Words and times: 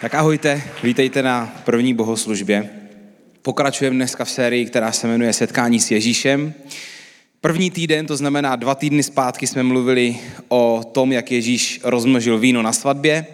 Tak 0.00 0.14
ahojte, 0.14 0.62
vítejte 0.82 1.22
na 1.22 1.62
první 1.64 1.94
bohoslužbě. 1.94 2.70
Pokračujeme 3.42 3.96
dneska 3.96 4.24
v 4.24 4.30
sérii, 4.30 4.66
která 4.66 4.92
se 4.92 5.06
jmenuje 5.06 5.32
Setkání 5.32 5.80
s 5.80 5.90
Ježíšem. 5.90 6.54
První 7.40 7.70
týden, 7.70 8.06
to 8.06 8.16
znamená 8.16 8.56
dva 8.56 8.74
týdny 8.74 9.02
zpátky, 9.02 9.46
jsme 9.46 9.62
mluvili 9.62 10.16
o 10.48 10.90
tom, 10.92 11.12
jak 11.12 11.32
Ježíš 11.32 11.80
rozmnožil 11.84 12.38
víno 12.38 12.62
na 12.62 12.72
svatbě, 12.72 13.26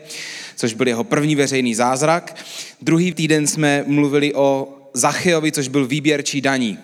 což 0.57 0.75
byl 0.75 0.88
jeho 0.88 1.04
první 1.04 1.35
veřejný 1.35 1.74
zázrak. 1.74 2.37
Druhý 2.83 3.13
týden 3.13 3.47
jsme 3.47 3.85
mluvili 3.87 4.35
o 4.35 4.69
Zachejovi, 4.95 5.53
což 5.53 5.69
byl 5.69 5.87
výběrčí 5.87 6.40
daní. 6.40 6.79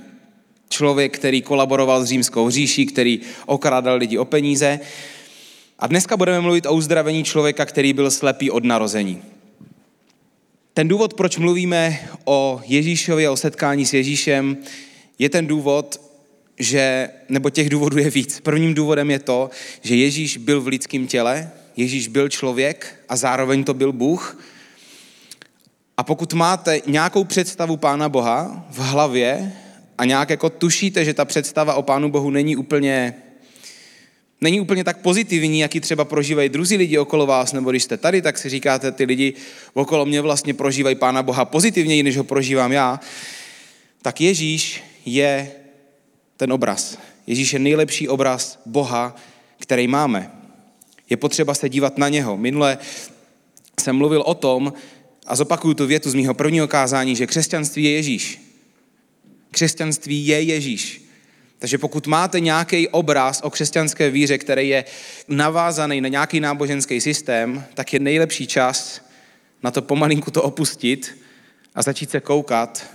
Člověk, 0.69 1.19
který 1.19 1.43
kolaboroval 1.43 2.05
s 2.05 2.09
římskou 2.09 2.51
říší, 2.51 2.87
který 2.87 3.21
okrádal 3.47 3.97
lidi 3.97 4.19
o 4.19 4.25
peníze. 4.25 4.81
A 5.79 5.87
dneska 5.87 6.17
budeme 6.17 6.41
mluvit 6.41 6.67
o 6.67 6.73
uzdravení 6.73 7.25
člověka, 7.25 7.65
který 7.65 7.93
byl 7.93 8.11
slepý 8.11 8.51
od 8.51 8.65
narození. 8.65 9.23
Ten 10.77 10.89
důvod, 10.89 11.15
proč 11.15 11.37
mluvíme 11.37 12.09
o 12.25 12.61
Ježíšovi 12.65 13.27
a 13.27 13.33
o 13.33 13.37
setkání 13.37 13.87
s 13.87 13.93
Ježíšem, 13.93 14.57
je 15.19 15.29
ten 15.29 15.47
důvod, 15.47 16.01
že, 16.59 17.09
nebo 17.29 17.51
těch 17.51 17.71
důvodů 17.71 17.99
je 17.99 18.11
víc. 18.11 18.41
Prvním 18.41 18.75
důvodem 18.75 19.11
je 19.11 19.19
to, 19.19 19.51
že 19.83 19.97
Ježíš 19.97 20.37
byl 20.37 20.61
v 20.61 20.67
lidském 20.67 21.07
těle, 21.07 21.51
Ježíš 21.77 22.09
byl 22.09 22.29
člověk 22.29 23.05
a 23.09 23.17
zároveň 23.17 23.65
to 23.65 23.75
byl 23.75 23.93
Bůh. 23.93 24.45
A 25.97 26.03
pokud 26.03 26.33
máte 26.33 26.81
nějakou 26.87 27.25
představu 27.25 27.77
Pána 27.77 28.09
Boha 28.09 28.67
v 28.71 28.79
hlavě 28.79 29.53
a 29.99 30.05
nějak 30.05 30.31
jako 30.31 30.51
tušíte, 30.51 31.05
že 31.05 31.15
ta 31.15 31.25
představa 31.25 31.75
o 31.75 31.83
Pánu 31.83 32.11
Bohu 32.11 32.31
není 32.31 32.57
úplně 32.57 33.15
není 34.41 34.61
úplně 34.61 34.85
tak 34.85 35.01
pozitivní, 35.01 35.61
jaký 35.61 35.81
třeba 35.81 36.05
prožívají 36.05 36.49
druzí 36.49 36.77
lidi 36.77 36.99
okolo 36.99 37.27
vás, 37.27 37.53
nebo 37.53 37.71
když 37.71 37.83
jste 37.83 37.97
tady, 37.97 38.23
tak 38.23 38.39
si 38.39 38.49
říkáte, 38.49 38.93
ty 38.93 39.05
lidi 39.05 39.35
okolo 39.75 40.07
mě 40.07 40.21
vlastně 40.21 40.55
prožívají 40.55 40.97
Pána 40.97 41.23
Boha 41.23 41.45
pozitivněji, 41.45 42.03
než 42.03 42.17
ho 42.17 42.25
prožívám 42.25 42.73
já, 42.73 43.01
tak 44.03 44.21
Ježíš 44.21 44.83
je 45.05 45.51
ten 46.37 46.53
obraz. 46.53 46.99
Ježíš 47.27 47.53
je 47.53 47.59
nejlepší 47.59 48.09
obraz 48.09 48.61
Boha, 48.67 49.17
který 49.59 49.89
máme. 49.89 50.31
Je 51.11 51.17
potřeba 51.17 51.55
se 51.55 51.69
dívat 51.69 51.99
na 51.99 52.09
něho. 52.09 52.37
Minule 52.37 52.79
jsem 53.81 53.97
mluvil 53.97 54.23
o 54.27 54.35
tom, 54.35 54.73
a 55.27 55.37
zopakuju 55.37 55.75
tu 55.75 55.87
větu 55.87 56.11
z 56.11 56.15
mého 56.15 56.35
prvního 56.35 56.69
kázání, 56.69 57.17
že 57.17 57.27
křesťanství 57.27 57.85
je 57.85 57.91
Ježíš. 57.91 58.41
Křesťanství 59.51 60.27
je 60.27 60.43
Ježíš. 60.43 61.06
Takže 61.59 61.79
pokud 61.79 62.07
máte 62.07 62.41
nějaký 62.41 62.89
obraz 62.89 63.41
o 63.41 63.51
křesťanské 63.51 64.11
víře, 64.11 64.39
který 64.39 64.69
je 64.69 64.85
navázaný 65.29 66.01
na 66.01 66.09
nějaký 66.09 66.41
náboženský 66.41 67.01
systém, 67.01 67.65
tak 67.75 67.93
je 67.93 67.99
nejlepší 67.99 68.47
čas 68.47 69.01
na 69.63 69.71
to 69.71 69.83
pomalinku 69.83 70.31
to 70.31 70.43
opustit 70.43 71.19
a 71.75 71.83
začít 71.83 72.11
se 72.11 72.21
koukat 72.21 72.87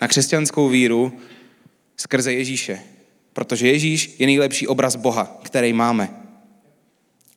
na 0.00 0.08
křesťanskou 0.08 0.68
víru 0.68 1.12
skrze 1.96 2.32
Ježíše. 2.32 2.80
Protože 3.32 3.68
Ježíš 3.68 4.14
je 4.18 4.26
nejlepší 4.26 4.66
obraz 4.66 4.96
Boha, 4.96 5.40
který 5.42 5.72
máme. 5.72 6.10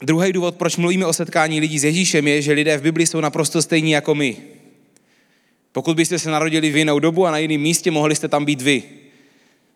Druhý 0.02 0.34
důvod, 0.34 0.56
proč 0.56 0.78
mluvíme 0.78 1.06
o 1.06 1.14
setkání 1.14 1.60
lidí 1.60 1.80
s 1.80 1.84
Ježíšem, 1.84 2.28
je, 2.28 2.42
že 2.42 2.54
lidé 2.54 2.78
v 2.78 2.82
Biblii 2.82 3.08
jsou 3.08 3.22
naprosto 3.22 3.62
stejní 3.62 3.92
jako 3.92 4.16
my. 4.16 4.38
Pokud 5.72 5.98
byste 5.98 6.20
se 6.20 6.32
narodili 6.32 6.70
v 6.70 6.78
jinou 6.78 7.00
dobu 7.00 7.26
a 7.26 7.32
na 7.32 7.38
jiném 7.38 7.62
místě, 7.62 7.92
mohli 7.92 8.16
jste 8.16 8.28
tam 8.28 8.46
být 8.46 8.62
vy. 8.62 8.84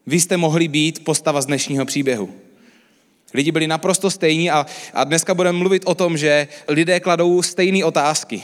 Vy 0.07 0.19
jste 0.19 0.38
mohli 0.38 0.67
být 0.67 1.03
postava 1.03 1.41
z 1.41 1.45
dnešního 1.45 1.85
příběhu. 1.85 2.30
Lidi 3.33 3.52
byli 3.52 3.67
naprosto 3.67 4.11
stejní 4.11 4.52
a, 4.52 4.66
a 4.93 5.03
dneska 5.03 5.33
budeme 5.33 5.58
mluvit 5.58 5.83
o 5.85 5.95
tom, 5.95 6.17
že 6.17 6.47
lidé 6.67 6.99
kladou 6.99 7.41
stejné 7.41 7.85
otázky. 7.85 8.43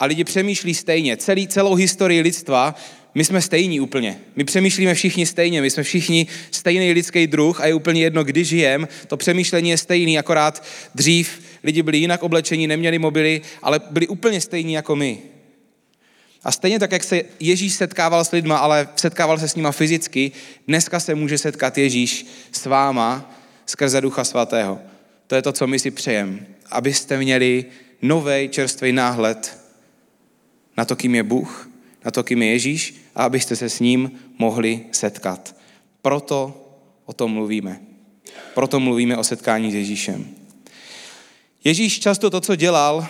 A 0.00 0.04
lidi 0.04 0.24
přemýšlí 0.24 0.74
stejně. 0.74 1.16
Celý, 1.16 1.48
celou 1.48 1.74
historii 1.74 2.20
lidstva 2.20 2.74
my 3.14 3.24
jsme 3.24 3.42
stejní 3.42 3.80
úplně. 3.80 4.18
My 4.36 4.44
přemýšlíme 4.44 4.94
všichni 4.94 5.26
stejně, 5.26 5.62
my 5.62 5.70
jsme 5.70 5.82
všichni 5.82 6.26
stejný 6.50 6.92
lidský 6.92 7.26
druh 7.26 7.60
a 7.60 7.66
je 7.66 7.74
úplně 7.74 8.02
jedno, 8.02 8.24
kdy 8.24 8.44
žijem. 8.44 8.88
To 9.06 9.16
přemýšlení 9.16 9.70
je 9.70 9.78
stejný, 9.78 10.18
akorát 10.18 10.64
dřív 10.94 11.40
lidi 11.64 11.82
byli 11.82 11.98
jinak 11.98 12.22
oblečení, 12.22 12.66
neměli 12.66 12.98
mobily, 12.98 13.40
ale 13.62 13.80
byli 13.90 14.08
úplně 14.08 14.40
stejní 14.40 14.72
jako 14.72 14.96
my. 14.96 15.18
A 16.44 16.52
stejně 16.52 16.78
tak, 16.78 16.92
jak 16.92 17.04
se 17.04 17.22
Ježíš 17.40 17.72
setkával 17.72 18.24
s 18.24 18.30
lidma, 18.30 18.58
ale 18.58 18.88
setkával 18.96 19.38
se 19.38 19.48
s 19.48 19.54
nima 19.54 19.72
fyzicky, 19.72 20.32
dneska 20.68 21.00
se 21.00 21.14
může 21.14 21.38
setkat 21.38 21.78
Ježíš 21.78 22.26
s 22.52 22.66
váma 22.66 23.34
skrze 23.66 24.00
Ducha 24.00 24.24
Svatého. 24.24 24.78
To 25.26 25.34
je 25.34 25.42
to, 25.42 25.52
co 25.52 25.66
my 25.66 25.78
si 25.78 25.90
přejeme. 25.90 26.46
Abyste 26.70 27.18
měli 27.18 27.64
nový 28.02 28.48
čerstvý 28.48 28.92
náhled 28.92 29.58
na 30.76 30.84
to, 30.84 30.96
kým 30.96 31.14
je 31.14 31.22
Bůh, 31.22 31.70
na 32.04 32.10
to, 32.10 32.22
kým 32.22 32.42
je 32.42 32.52
Ježíš 32.52 32.94
a 33.14 33.24
abyste 33.24 33.56
se 33.56 33.68
s 33.68 33.80
ním 33.80 34.10
mohli 34.38 34.80
setkat. 34.92 35.56
Proto 36.02 36.66
o 37.04 37.12
tom 37.12 37.32
mluvíme. 37.32 37.80
Proto 38.54 38.80
mluvíme 38.80 39.16
o 39.16 39.24
setkání 39.24 39.72
s 39.72 39.74
Ježíšem. 39.74 40.28
Ježíš 41.64 42.00
často 42.00 42.30
to, 42.30 42.40
co 42.40 42.56
dělal, 42.56 43.06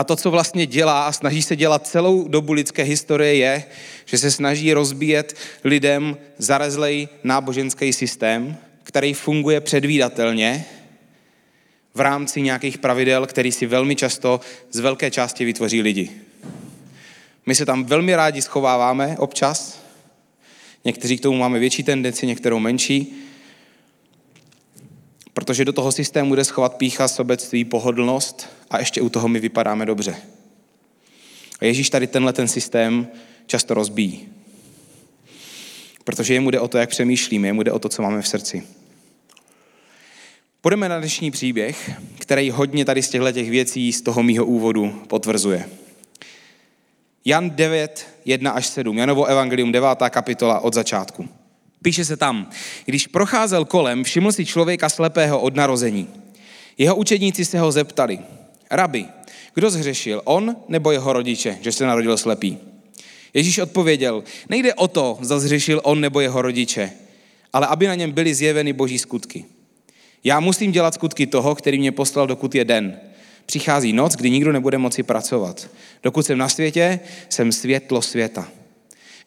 a 0.00 0.04
to, 0.04 0.16
co 0.16 0.30
vlastně 0.30 0.66
dělá 0.66 1.06
a 1.06 1.12
snaží 1.12 1.42
se 1.42 1.56
dělat 1.56 1.86
celou 1.86 2.28
dobu 2.28 2.52
lidské 2.52 2.82
historie, 2.82 3.34
je, 3.34 3.64
že 4.04 4.18
se 4.18 4.30
snaží 4.30 4.72
rozbíjet 4.72 5.36
lidem 5.64 6.16
zarezlej 6.38 7.08
náboženský 7.24 7.92
systém, 7.92 8.56
který 8.82 9.14
funguje 9.14 9.60
předvídatelně 9.60 10.64
v 11.94 12.00
rámci 12.00 12.42
nějakých 12.42 12.78
pravidel, 12.78 13.26
který 13.26 13.52
si 13.52 13.66
velmi 13.66 13.96
často 13.96 14.40
z 14.70 14.78
velké 14.78 15.10
části 15.10 15.44
vytvoří 15.44 15.82
lidi. 15.82 16.10
My 17.46 17.54
se 17.54 17.66
tam 17.66 17.84
velmi 17.84 18.16
rádi 18.16 18.42
schováváme 18.42 19.16
občas, 19.18 19.82
někteří 20.84 21.18
k 21.18 21.22
tomu 21.22 21.38
máme 21.38 21.58
větší 21.58 21.82
tendenci, 21.82 22.26
některou 22.26 22.58
menší, 22.58 23.26
protože 25.32 25.64
do 25.64 25.72
toho 25.72 25.92
systému 25.92 26.34
jde 26.34 26.44
schovat 26.44 26.76
pícha, 26.76 27.08
sobectví, 27.08 27.64
pohodlnost 27.64 28.48
a 28.70 28.78
ještě 28.78 29.00
u 29.00 29.08
toho 29.08 29.28
my 29.28 29.40
vypadáme 29.40 29.86
dobře. 29.86 30.16
A 31.60 31.64
Ježíš 31.64 31.90
tady 31.90 32.06
tenhle 32.06 32.32
ten 32.32 32.48
systém 32.48 33.08
často 33.46 33.74
rozbíjí. 33.74 34.28
Protože 36.04 36.34
jemu 36.34 36.50
jde 36.50 36.60
o 36.60 36.68
to, 36.68 36.78
jak 36.78 36.90
přemýšlíme, 36.90 37.48
jemu 37.48 37.62
jde 37.62 37.72
o 37.72 37.78
to, 37.78 37.88
co 37.88 38.02
máme 38.02 38.22
v 38.22 38.28
srdci. 38.28 38.62
Půjdeme 40.60 40.88
na 40.88 40.98
dnešní 40.98 41.30
příběh, 41.30 41.90
který 42.18 42.50
hodně 42.50 42.84
tady 42.84 43.02
z 43.02 43.08
těchto 43.08 43.32
těch 43.32 43.50
věcí 43.50 43.92
z 43.92 44.02
toho 44.02 44.22
mýho 44.22 44.46
úvodu 44.46 45.02
potvrzuje. 45.08 45.68
Jan 47.24 47.50
9, 47.50 48.06
1 48.24 48.50
až 48.50 48.66
7, 48.66 48.98
Janovo 48.98 49.24
evangelium 49.24 49.72
9. 49.72 49.88
kapitola 50.10 50.60
od 50.60 50.74
začátku. 50.74 51.28
Píše 51.82 52.04
se 52.04 52.16
tam, 52.16 52.50
když 52.84 53.06
procházel 53.06 53.64
kolem, 53.64 54.04
všiml 54.04 54.32
si 54.32 54.46
člověka 54.46 54.88
slepého 54.88 55.40
od 55.40 55.56
narození. 55.56 56.08
Jeho 56.78 56.96
učedníci 56.96 57.44
se 57.44 57.58
ho 57.58 57.72
zeptali, 57.72 58.18
rabi, 58.70 59.06
kdo 59.54 59.70
zhřešil, 59.70 60.22
on 60.24 60.56
nebo 60.68 60.92
jeho 60.92 61.12
rodiče, 61.12 61.58
že 61.60 61.72
se 61.72 61.86
narodil 61.86 62.16
slepý? 62.16 62.58
Ježíš 63.34 63.58
odpověděl, 63.58 64.24
nejde 64.48 64.74
o 64.74 64.88
to, 64.88 65.18
zda 65.20 65.38
zhřešil 65.38 65.80
on 65.84 66.00
nebo 66.00 66.20
jeho 66.20 66.42
rodiče, 66.42 66.92
ale 67.52 67.66
aby 67.66 67.86
na 67.86 67.94
něm 67.94 68.12
byly 68.12 68.34
zjeveny 68.34 68.72
boží 68.72 68.98
skutky. 68.98 69.44
Já 70.24 70.40
musím 70.40 70.72
dělat 70.72 70.94
skutky 70.94 71.26
toho, 71.26 71.54
který 71.54 71.78
mě 71.78 71.92
poslal, 71.92 72.26
dokud 72.26 72.54
je 72.54 72.64
den. 72.64 73.00
Přichází 73.46 73.92
noc, 73.92 74.16
kdy 74.16 74.30
nikdo 74.30 74.52
nebude 74.52 74.78
moci 74.78 75.02
pracovat. 75.02 75.70
Dokud 76.02 76.26
jsem 76.26 76.38
na 76.38 76.48
světě, 76.48 77.00
jsem 77.28 77.52
světlo 77.52 78.02
světa. 78.02 78.48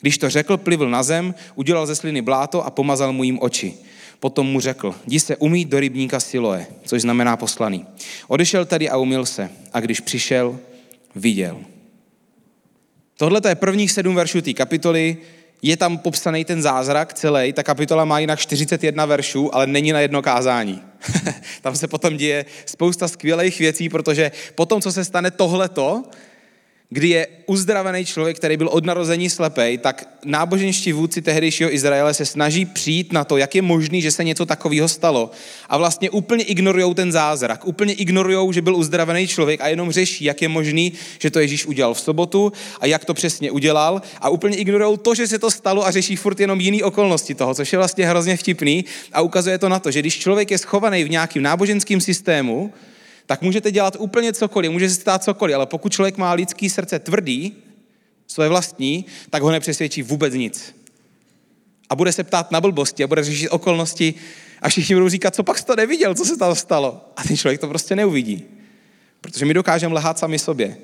Když 0.03 0.17
to 0.17 0.29
řekl, 0.29 0.57
plivl 0.57 0.89
na 0.89 1.03
zem, 1.03 1.35
udělal 1.55 1.85
ze 1.85 1.95
sliny 1.95 2.21
bláto 2.21 2.65
a 2.65 2.69
pomazal 2.69 3.13
mu 3.13 3.23
jim 3.23 3.39
oči. 3.41 3.73
Potom 4.19 4.47
mu 4.47 4.59
řekl, 4.59 4.95
jdi 5.07 5.19
se 5.19 5.35
umít 5.35 5.69
do 5.69 5.79
rybníka 5.79 6.19
Siloe, 6.19 6.67
což 6.85 7.01
znamená 7.01 7.37
poslaný. 7.37 7.85
Odešel 8.27 8.65
tady 8.65 8.89
a 8.89 8.97
umil 8.97 9.25
se 9.25 9.49
a 9.73 9.79
když 9.79 9.99
přišel, 9.99 10.59
viděl. 11.15 11.57
Tohle 13.17 13.41
je 13.47 13.55
prvních 13.55 13.91
sedm 13.91 14.15
veršů 14.15 14.41
té 14.41 14.53
kapitoly, 14.53 15.17
je 15.61 15.77
tam 15.77 15.97
popsaný 15.97 16.45
ten 16.45 16.61
zázrak 16.61 17.13
celý, 17.13 17.53
ta 17.53 17.63
kapitola 17.63 18.05
má 18.05 18.19
jinak 18.19 18.39
41 18.39 19.05
veršů, 19.05 19.55
ale 19.55 19.67
není 19.67 19.91
na 19.91 19.99
jedno 19.99 20.21
kázání. 20.21 20.81
tam 21.61 21.75
se 21.75 21.87
potom 21.87 22.17
děje 22.17 22.45
spousta 22.65 23.07
skvělých 23.07 23.59
věcí, 23.59 23.89
protože 23.89 24.31
potom, 24.55 24.81
co 24.81 24.91
se 24.91 25.05
stane 25.05 25.31
tohleto, 25.31 26.03
kdy 26.93 27.09
je 27.09 27.27
uzdravený 27.45 28.05
člověk, 28.05 28.37
který 28.37 28.57
byl 28.57 28.67
od 28.67 28.85
narození 28.85 29.29
slepej, 29.29 29.77
tak 29.77 30.07
náboženští 30.25 30.93
vůdci 30.93 31.21
tehdejšího 31.21 31.73
Izraele 31.73 32.13
se 32.13 32.25
snaží 32.25 32.65
přijít 32.65 33.13
na 33.13 33.23
to, 33.23 33.37
jak 33.37 33.55
je 33.55 33.61
možný, 33.61 34.01
že 34.01 34.11
se 34.11 34.23
něco 34.23 34.45
takového 34.45 34.87
stalo. 34.87 35.31
A 35.69 35.77
vlastně 35.77 36.09
úplně 36.09 36.43
ignorují 36.43 36.93
ten 36.93 37.11
zázrak, 37.11 37.65
úplně 37.67 37.93
ignorují, 37.93 38.53
že 38.53 38.61
byl 38.61 38.75
uzdravený 38.75 39.27
člověk 39.27 39.61
a 39.61 39.67
jenom 39.67 39.91
řeší, 39.91 40.25
jak 40.25 40.41
je 40.41 40.49
možný, 40.49 40.93
že 41.19 41.31
to 41.31 41.39
Ježíš 41.39 41.65
udělal 41.65 41.93
v 41.93 41.99
sobotu 41.99 42.53
a 42.79 42.85
jak 42.85 43.05
to 43.05 43.13
přesně 43.13 43.51
udělal. 43.51 44.01
A 44.21 44.29
úplně 44.29 44.57
ignorují 44.57 44.97
to, 44.97 45.15
že 45.15 45.27
se 45.27 45.39
to 45.39 45.51
stalo 45.51 45.85
a 45.87 45.91
řeší 45.91 46.15
furt 46.15 46.39
jenom 46.39 46.61
jiné 46.61 46.83
okolnosti 46.83 47.35
toho, 47.35 47.53
což 47.53 47.73
je 47.73 47.77
vlastně 47.77 48.05
hrozně 48.05 48.37
vtipný. 48.37 48.85
A 49.13 49.21
ukazuje 49.21 49.57
to 49.57 49.69
na 49.69 49.79
to, 49.79 49.91
že 49.91 49.99
když 49.99 50.19
člověk 50.19 50.51
je 50.51 50.57
schovaný 50.57 51.03
v 51.03 51.09
nějakém 51.09 51.43
náboženském 51.43 52.01
systému, 52.01 52.73
tak 53.25 53.41
můžete 53.41 53.71
dělat 53.71 53.95
úplně 53.99 54.33
cokoliv, 54.33 54.71
může 54.71 54.89
se 54.89 54.95
stát 54.95 55.23
cokoliv, 55.23 55.55
ale 55.55 55.65
pokud 55.65 55.93
člověk 55.93 56.17
má 56.17 56.33
lidský 56.33 56.69
srdce 56.69 56.99
tvrdý, 56.99 57.55
své 58.27 58.49
vlastní, 58.49 59.05
tak 59.29 59.43
ho 59.43 59.51
nepřesvědčí 59.51 60.03
vůbec 60.03 60.33
nic. 60.33 60.75
A 61.89 61.95
bude 61.95 62.11
se 62.11 62.23
ptát 62.23 62.51
na 62.51 62.61
blbosti 62.61 63.03
a 63.03 63.07
bude 63.07 63.23
řešit 63.23 63.49
okolnosti 63.49 64.13
a 64.61 64.69
všichni 64.69 64.95
budou 64.95 65.09
říkat, 65.09 65.35
co 65.35 65.43
pak 65.43 65.57
jsi 65.57 65.65
to 65.65 65.75
neviděl, 65.75 66.15
co 66.15 66.25
se 66.25 66.37
tam 66.37 66.55
stalo. 66.55 67.01
A 67.15 67.23
ten 67.23 67.37
člověk 67.37 67.61
to 67.61 67.67
prostě 67.67 67.95
neuvidí. 67.95 68.43
Protože 69.21 69.45
my 69.45 69.53
dokážeme 69.53 69.95
lhát 69.95 70.19
sami 70.19 70.39
sobě. 70.39 70.77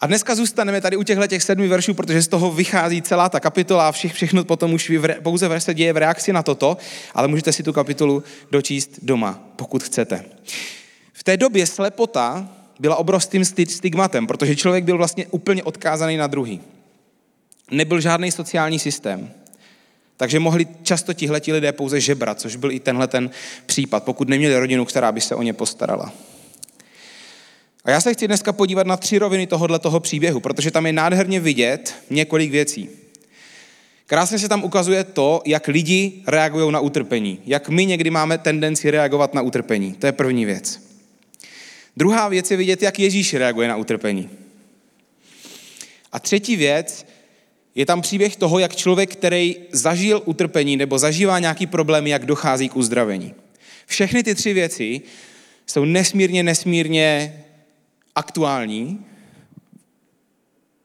A 0.00 0.06
dneska 0.06 0.34
zůstaneme 0.34 0.80
tady 0.80 0.96
u 0.96 1.02
těchto 1.02 1.26
těch 1.26 1.42
sedmi 1.42 1.68
veršů, 1.68 1.94
protože 1.94 2.22
z 2.22 2.28
toho 2.28 2.52
vychází 2.52 3.02
celá 3.02 3.28
ta 3.28 3.40
kapitola 3.40 3.88
a 3.88 3.92
vše, 3.92 4.08
všechno 4.08 4.44
potom 4.44 4.72
už 4.72 4.90
v, 4.90 5.20
pouze 5.22 5.60
se 5.60 5.74
děje 5.74 5.92
v 5.92 5.96
reakci 5.96 6.32
na 6.32 6.42
toto, 6.42 6.76
ale 7.14 7.28
můžete 7.28 7.52
si 7.52 7.62
tu 7.62 7.72
kapitolu 7.72 8.22
dočíst 8.50 8.98
doma, 9.02 9.40
pokud 9.56 9.82
chcete. 9.82 10.24
V 11.12 11.24
té 11.24 11.36
době 11.36 11.66
slepota 11.66 12.48
byla 12.80 12.96
obrovským 12.96 13.44
stigmatem, 13.44 14.26
protože 14.26 14.56
člověk 14.56 14.84
byl 14.84 14.96
vlastně 14.96 15.26
úplně 15.26 15.62
odkázaný 15.62 16.16
na 16.16 16.26
druhý. 16.26 16.60
Nebyl 17.70 18.00
žádný 18.00 18.32
sociální 18.32 18.78
systém. 18.78 19.30
Takže 20.16 20.40
mohli 20.40 20.66
často 20.82 21.14
tihleti 21.14 21.52
lidé 21.52 21.72
pouze 21.72 22.00
žebrat, 22.00 22.40
což 22.40 22.56
byl 22.56 22.72
i 22.72 22.80
tenhle 22.80 23.06
ten 23.06 23.30
případ, 23.66 24.04
pokud 24.04 24.28
neměli 24.28 24.58
rodinu, 24.58 24.84
která 24.84 25.12
by 25.12 25.20
se 25.20 25.34
o 25.34 25.42
ně 25.42 25.52
postarala. 25.52 26.12
A 27.88 27.90
já 27.90 28.00
se 28.00 28.14
chci 28.14 28.26
dneska 28.26 28.52
podívat 28.52 28.86
na 28.86 28.96
tři 28.96 29.18
roviny 29.18 29.46
tohohle 29.46 29.78
toho 29.78 30.00
příběhu, 30.00 30.40
protože 30.40 30.70
tam 30.70 30.86
je 30.86 30.92
nádherně 30.92 31.40
vidět 31.40 31.94
několik 32.10 32.50
věcí. 32.50 32.88
Krásně 34.06 34.38
se 34.38 34.48
tam 34.48 34.64
ukazuje 34.64 35.04
to, 35.04 35.42
jak 35.46 35.68
lidi 35.68 36.22
reagují 36.26 36.72
na 36.72 36.80
utrpení. 36.80 37.40
Jak 37.46 37.68
my 37.68 37.86
někdy 37.86 38.10
máme 38.10 38.38
tendenci 38.38 38.90
reagovat 38.90 39.34
na 39.34 39.42
utrpení. 39.42 39.92
To 39.92 40.06
je 40.06 40.12
první 40.12 40.44
věc. 40.44 40.80
Druhá 41.96 42.28
věc 42.28 42.50
je 42.50 42.56
vidět, 42.56 42.82
jak 42.82 42.98
Ježíš 42.98 43.34
reaguje 43.34 43.68
na 43.68 43.76
utrpení. 43.76 44.30
A 46.12 46.20
třetí 46.20 46.56
věc 46.56 47.06
je 47.74 47.86
tam 47.86 48.02
příběh 48.02 48.36
toho, 48.36 48.58
jak 48.58 48.76
člověk, 48.76 49.12
který 49.12 49.56
zažil 49.72 50.22
utrpení 50.24 50.76
nebo 50.76 50.98
zažívá 50.98 51.38
nějaký 51.38 51.66
problém, 51.66 52.06
jak 52.06 52.26
dochází 52.26 52.68
k 52.68 52.76
uzdravení. 52.76 53.34
Všechny 53.86 54.22
ty 54.22 54.34
tři 54.34 54.52
věci 54.52 55.00
jsou 55.66 55.84
nesmírně, 55.84 56.42
nesmírně 56.42 57.44
aktuální 58.18 59.06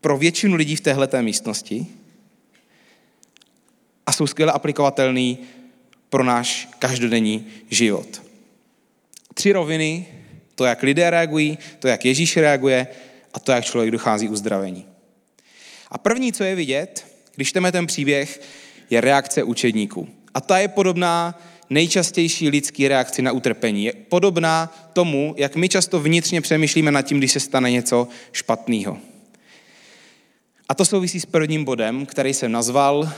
pro 0.01 0.17
většinu 0.17 0.55
lidí 0.55 0.75
v 0.75 0.81
téhleté 0.81 1.21
místnosti 1.21 1.87
a 4.05 4.11
jsou 4.11 4.27
skvěle 4.27 4.51
aplikovatelný 4.51 5.37
pro 6.09 6.23
náš 6.23 6.69
každodenní 6.79 7.47
život. 7.69 8.21
Tři 9.33 9.51
roviny, 9.51 10.07
to, 10.55 10.65
jak 10.65 10.83
lidé 10.83 11.09
reagují, 11.09 11.57
to, 11.79 11.87
jak 11.87 12.05
Ježíš 12.05 12.37
reaguje 12.37 12.87
a 13.33 13.39
to, 13.39 13.51
jak 13.51 13.65
člověk 13.65 13.91
dochází 13.91 14.29
uzdravení. 14.29 14.85
A 15.89 15.97
první, 15.97 16.33
co 16.33 16.43
je 16.43 16.55
vidět, 16.55 17.05
když 17.35 17.49
čteme 17.49 17.71
ten 17.71 17.87
příběh, 17.87 18.41
je 18.89 19.01
reakce 19.01 19.43
učedníků. 19.43 20.09
A 20.33 20.41
ta 20.41 20.57
je 20.57 20.67
podobná 20.67 21.39
nejčastější 21.73 22.49
lidský 22.49 22.87
reakci 22.87 23.21
na 23.21 23.31
utrpení. 23.31 23.85
Je 23.85 23.93
podobná 23.93 24.75
tomu, 24.93 25.35
jak 25.37 25.55
my 25.55 25.69
často 25.69 25.99
vnitřně 25.99 26.41
přemýšlíme 26.41 26.91
nad 26.91 27.01
tím, 27.01 27.17
když 27.17 27.31
se 27.31 27.39
stane 27.39 27.71
něco 27.71 28.07
špatného. 28.31 28.97
A 30.69 30.75
to 30.75 30.85
souvisí 30.85 31.19
s 31.19 31.25
prvním 31.25 31.65
bodem, 31.65 32.05
který 32.05 32.33
jsem 32.33 32.51
nazval 32.51 33.09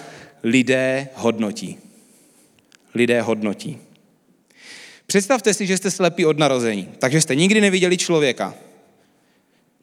lidé 0.44 1.08
hodnotí. 1.14 1.78
Lidé 2.94 3.22
hodnotí. 3.22 3.78
Představte 5.08 5.54
si, 5.54 5.68
že 5.68 5.78
jste 5.78 5.92
slepí 5.92 6.26
od 6.26 6.40
narození, 6.40 6.90
takže 7.00 7.22
jste 7.22 7.36
nikdy 7.36 7.62
neviděli 7.62 7.98
člověka. 7.98 8.54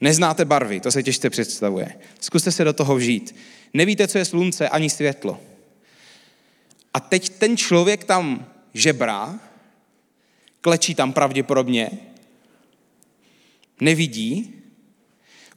Neznáte 0.01 0.45
barvy, 0.45 0.81
to 0.81 0.91
se 0.91 1.03
těžce 1.03 1.31
představuje. 1.31 1.95
Zkuste 2.21 2.53
se 2.53 2.65
do 2.65 2.73
toho 2.73 2.97
vžít. 2.97 3.35
Nevíte, 3.75 4.09
co 4.09 4.19
je 4.19 4.25
slunce 4.25 4.69
ani 4.69 4.91
světlo. 4.91 5.41
A 6.95 7.01
teď 7.01 7.29
ten 7.29 7.57
člověk 7.57 8.05
tam 8.05 8.52
žebrá, 8.75 9.41
klečí 10.61 10.95
tam 10.95 11.13
pravděpodobně, 11.13 11.91
nevidí, 13.81 14.55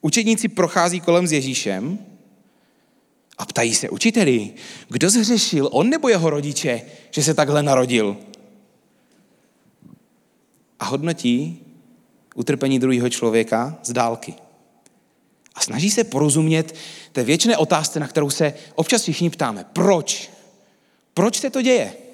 učedníci 0.01 0.47
prochází 0.47 0.99
kolem 0.99 1.27
s 1.27 1.31
Ježíšem 1.31 1.99
a 3.37 3.45
ptají 3.45 3.75
se, 3.75 3.89
učiteli, 3.89 4.53
kdo 4.89 5.09
zhřešil, 5.09 5.69
on 5.71 5.89
nebo 5.89 6.09
jeho 6.09 6.29
rodiče, 6.29 6.81
že 7.11 7.23
se 7.23 7.33
takhle 7.33 7.63
narodil? 7.63 8.17
A 10.79 10.85
hodnotí 10.85 11.59
utrpení 12.35 12.79
druhého 12.79 13.09
člověka 13.09 13.79
z 13.83 13.93
dálky. 13.93 14.33
A 15.55 15.61
snaží 15.61 15.91
se 15.91 16.03
porozumět 16.03 16.75
té 17.11 17.23
věčné 17.23 17.57
otázce, 17.57 17.99
na 17.99 18.07
kterou 18.07 18.29
se 18.29 18.53
občas 18.75 19.01
všichni 19.01 19.29
ptáme. 19.29 19.65
Proč? 19.73 20.31
Proč 21.13 21.39
se 21.39 21.49
to 21.49 21.61
děje? 21.61 22.04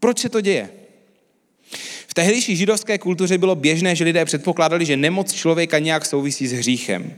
Proč 0.00 0.18
se 0.18 0.28
to 0.28 0.40
děje? 0.40 0.70
V 2.06 2.14
tehdejší 2.14 2.56
židovské 2.56 2.98
kultuře 2.98 3.38
bylo 3.38 3.54
běžné, 3.54 3.96
že 3.96 4.04
lidé 4.04 4.24
předpokládali, 4.24 4.84
že 4.84 4.96
nemoc 4.96 5.32
člověka 5.32 5.78
nějak 5.78 6.06
souvisí 6.06 6.46
s 6.46 6.52
hříchem. 6.52 7.14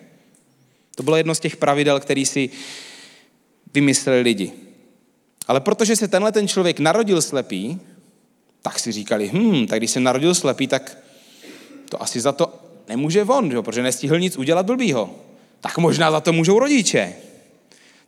To 0.94 1.02
bylo 1.02 1.16
jedno 1.16 1.34
z 1.34 1.40
těch 1.40 1.56
pravidel, 1.56 2.00
který 2.00 2.26
si 2.26 2.50
vymysleli 3.75 4.20
lidi. 4.20 4.52
Ale 5.48 5.60
protože 5.60 5.96
se 5.96 6.08
tenhle 6.08 6.32
ten 6.32 6.48
člověk 6.48 6.80
narodil 6.80 7.22
slepý, 7.22 7.80
tak 8.62 8.78
si 8.78 8.92
říkali, 8.92 9.30
hm, 9.32 9.66
tak 9.66 9.78
když 9.78 9.90
se 9.90 10.00
narodil 10.00 10.34
slepý, 10.34 10.66
tak 10.66 10.98
to 11.88 12.02
asi 12.02 12.20
za 12.20 12.32
to 12.32 12.54
nemůže 12.88 13.25
on, 13.25 13.50
že? 13.50 13.62
protože 13.62 13.82
nestihl 13.82 14.20
nic 14.20 14.36
udělat 14.36 14.66
blbýho. 14.66 15.14
Tak 15.60 15.78
možná 15.78 16.10
za 16.10 16.20
to 16.20 16.32
můžou 16.32 16.58
rodiče. 16.58 17.14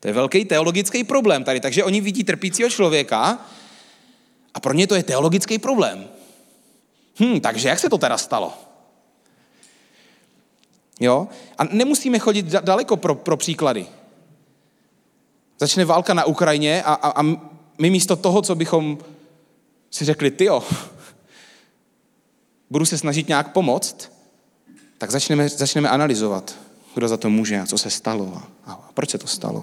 To 0.01 0.09
je 0.09 0.15
velký 0.15 0.45
teologický 0.45 1.05
problém 1.05 1.45
tady. 1.45 1.61
Takže 1.61 1.85
oni 1.85 2.01
vidí 2.01 2.25
trpícího 2.25 2.71
člověka 2.71 3.47
a 4.55 4.61
pro 4.61 4.73
ně 4.73 4.87
to 4.87 4.95
je 4.95 5.03
teologický 5.03 5.59
problém. 5.59 6.09
Hm, 7.21 7.41
takže 7.41 7.69
jak 7.69 7.79
se 7.79 7.91
to 7.91 7.99
teda 7.99 8.19
stalo? 8.19 8.53
Jo? 11.01 11.29
A 11.59 11.65
nemusíme 11.65 12.19
chodit 12.19 12.47
daleko 12.47 12.97
pro, 12.97 13.15
pro 13.15 13.37
příklady. 13.37 13.87
Začne 15.59 15.85
válka 15.85 16.15
na 16.15 16.25
Ukrajině 16.25 16.83
a, 16.83 16.95
a, 16.95 17.21
a 17.21 17.23
my 17.79 17.91
místo 17.91 18.17
toho, 18.17 18.43
co 18.43 18.55
bychom 18.55 18.99
si 19.91 20.05
řekli, 20.05 20.31
ty 20.31 20.49
budu 22.71 22.85
se 22.85 22.99
snažit 22.99 23.29
nějak 23.29 23.53
pomoct, 23.53 24.13
tak 24.99 25.11
začneme, 25.11 25.49
začneme 25.49 25.89
analyzovat, 25.89 26.55
kdo 26.95 27.09
za 27.09 27.17
to 27.17 27.31
může 27.31 27.61
a 27.61 27.67
co 27.67 27.79
se 27.79 27.91
stalo 27.91 28.33
a, 28.37 28.73
a 28.73 28.91
proč 28.95 29.11
se 29.11 29.19
to 29.19 29.27
stalo. 29.27 29.61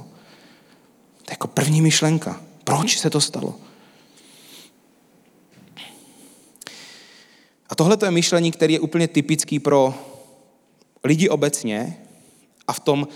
To 1.17 1.31
je 1.31 1.33
jako 1.33 1.47
první 1.47 1.81
myšlenka. 1.81 2.41
Proč 2.63 2.99
se 2.99 3.09
to 3.09 3.21
stalo? 3.21 3.55
A 7.69 7.75
tohle 7.75 7.97
je 8.05 8.11
myšlení, 8.11 8.51
které 8.51 8.73
je 8.73 8.79
úplně 8.79 9.07
typický 9.07 9.59
pro 9.59 9.93
lidi 11.03 11.29
obecně 11.29 11.97
a 12.67 12.73
v 12.73 12.79
tom 12.79 13.07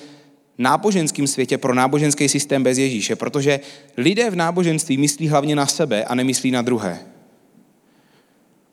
náboženském 0.58 1.28
světě 1.28 1.58
pro 1.58 1.74
náboženský 1.74 2.30
systém 2.30 2.64
bez 2.64 2.78
Ježíše, 2.78 3.16
protože 3.16 3.60
lidé 3.98 4.30
v 4.30 4.36
náboženství 4.36 4.98
myslí 4.98 5.28
hlavně 5.28 5.56
na 5.56 5.66
sebe 5.66 6.06
a 6.06 6.16
nemyslí 6.16 6.52
na 6.52 6.62
druhé. 6.62 7.00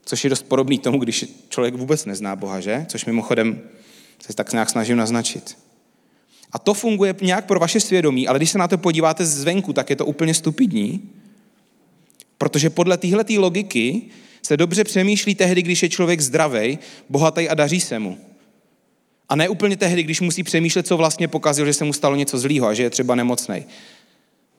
Což 0.05 0.25
je 0.25 0.31
dost 0.31 0.43
podobný 0.43 0.79
tomu, 0.79 0.99
když 0.99 1.25
člověk 1.49 1.75
vůbec 1.75 2.05
nezná 2.05 2.37
Boha, 2.37 2.61
že? 2.61 2.87
Což 2.89 3.05
mimochodem 3.05 3.61
se 4.27 4.35
tak 4.35 4.53
nějak 4.53 4.71
snažím 4.71 4.97
naznačit. 4.97 5.59
A 6.53 6.59
to 6.59 6.75
funguje 6.75 7.15
nějak 7.21 7.47
pro 7.47 7.61
vaše 7.61 7.81
svědomí, 7.81 8.29
ale 8.29 8.39
když 8.39 8.51
se 8.51 8.59
na 8.59 8.69
to 8.69 8.79
podíváte 8.79 9.27
zvenku, 9.27 9.73
tak 9.73 9.91
je 9.91 9.97
to 9.97 10.07
úplně 10.07 10.35
stupidní, 10.35 11.11
protože 12.39 12.71
podle 12.71 12.97
téhle 12.97 13.25
logiky 13.39 14.03
se 14.43 14.57
dobře 14.57 14.85
přemýšlí 14.85 15.35
tehdy, 15.35 15.63
když 15.63 15.83
je 15.83 15.89
člověk 15.89 16.21
zdravý, 16.21 16.79
bohatý 17.09 17.49
a 17.49 17.55
daří 17.55 17.81
se 17.81 17.99
mu. 17.99 18.19
A 19.29 19.37
ne 19.37 19.49
úplně 19.49 19.77
tehdy, 19.77 20.03
když 20.03 20.21
musí 20.21 20.43
přemýšlet, 20.43 20.87
co 20.87 20.97
vlastně 20.97 21.29
pokazil, 21.29 21.67
že 21.67 21.73
se 21.73 21.85
mu 21.85 21.93
stalo 21.93 22.17
něco 22.17 22.39
zlýho 22.39 22.67
a 22.67 22.75
že 22.75 22.83
je 22.83 22.91
třeba 22.91 23.15
nemocný. 23.15 23.65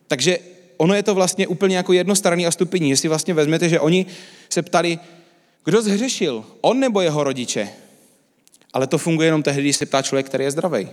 Takže 0.08 0.38
ono 0.78 0.94
je 0.94 1.04
to 1.04 1.16
vlastně 1.16 1.48
úplně 1.48 1.78
jako 1.78 1.94
jednostranný 1.94 2.48
a 2.48 2.52
stupidní. 2.52 2.90
Jestli 2.90 3.10
vlastně 3.10 3.34
vezmete, 3.34 3.70
že 3.70 3.80
oni 3.80 4.06
se 4.50 4.62
ptali, 4.62 5.00
kdo 5.66 5.82
zhřešil, 5.82 6.46
on 6.62 6.80
nebo 6.80 7.02
jeho 7.02 7.24
rodiče? 7.24 7.70
Ale 8.74 8.88
to 8.88 8.98
funguje 8.98 9.28
jenom 9.28 9.44
tehdy, 9.44 9.62
když 9.62 9.78
se 9.78 9.86
ptá 9.86 10.02
člověk, 10.02 10.26
který 10.26 10.44
je 10.44 10.52
zdravý. 10.52 10.90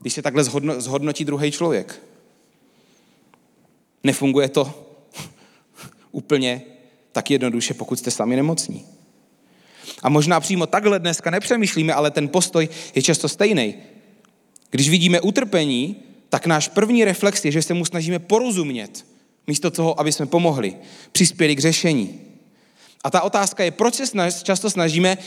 Když 0.00 0.12
se 0.12 0.22
takhle 0.22 0.44
zhodnotí 0.78 1.24
druhý 1.24 1.50
člověk. 1.50 2.02
Nefunguje 4.04 4.48
to 4.48 4.91
úplně 6.12 6.62
tak 7.12 7.30
jednoduše, 7.30 7.74
pokud 7.74 7.98
jste 7.98 8.10
sami 8.10 8.36
nemocní. 8.36 8.84
A 10.02 10.08
možná 10.08 10.40
přímo 10.40 10.66
takhle 10.66 10.98
dneska 10.98 11.30
nepřemýšlíme, 11.30 11.94
ale 11.94 12.10
ten 12.10 12.28
postoj 12.28 12.68
je 12.94 13.02
často 13.02 13.28
stejný. 13.28 13.74
Když 14.70 14.88
vidíme 14.88 15.20
utrpení, 15.20 15.96
tak 16.28 16.46
náš 16.46 16.68
první 16.68 17.04
reflex 17.04 17.44
je, 17.44 17.52
že 17.52 17.62
se 17.62 17.74
mu 17.74 17.84
snažíme 17.84 18.18
porozumět, 18.18 19.06
místo 19.46 19.70
toho, 19.70 20.00
aby 20.00 20.12
jsme 20.12 20.26
pomohli, 20.26 20.76
přispěli 21.12 21.56
k 21.56 21.60
řešení. 21.60 22.20
A 23.04 23.10
ta 23.10 23.22
otázka 23.22 23.64
je, 23.64 23.70
proč 23.70 23.94
se 23.94 24.06
snaž, 24.06 24.42
často 24.42 24.70
snažíme 24.70 25.18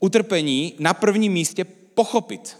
utrpení 0.00 0.74
na 0.78 0.94
prvním 0.94 1.32
místě 1.32 1.64
pochopit. 1.94 2.56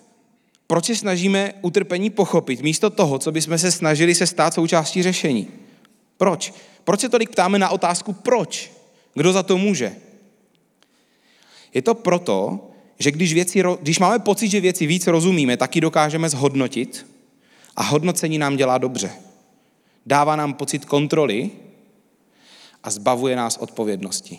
Proč 0.66 0.84
se 0.84 0.96
snažíme 0.96 1.54
utrpení 1.62 2.10
pochopit, 2.10 2.62
místo 2.62 2.90
toho, 2.90 3.18
co 3.18 3.32
bychom 3.32 3.58
se 3.58 3.72
snažili 3.72 4.14
se 4.14 4.26
stát 4.26 4.54
součástí 4.54 5.02
řešení? 5.02 5.48
Proč? 6.18 6.54
Proč 6.84 7.00
se 7.00 7.08
tolik 7.08 7.30
ptáme 7.30 7.58
na 7.58 7.68
otázku 7.68 8.12
proč? 8.12 8.72
Kdo 9.14 9.32
za 9.32 9.42
to 9.42 9.58
může? 9.58 9.96
Je 11.74 11.82
to 11.82 11.94
proto, 11.94 12.68
že 12.98 13.10
když, 13.10 13.34
věci, 13.34 13.62
když 13.80 13.98
máme 13.98 14.18
pocit, 14.18 14.48
že 14.48 14.60
věci 14.60 14.86
víc 14.86 15.06
rozumíme, 15.06 15.56
tak 15.56 15.74
ji 15.74 15.80
dokážeme 15.80 16.28
zhodnotit 16.28 17.06
a 17.76 17.82
hodnocení 17.82 18.38
nám 18.38 18.56
dělá 18.56 18.78
dobře. 18.78 19.12
Dává 20.06 20.36
nám 20.36 20.54
pocit 20.54 20.84
kontroly 20.84 21.50
a 22.82 22.90
zbavuje 22.90 23.36
nás 23.36 23.56
odpovědnosti. 23.56 24.38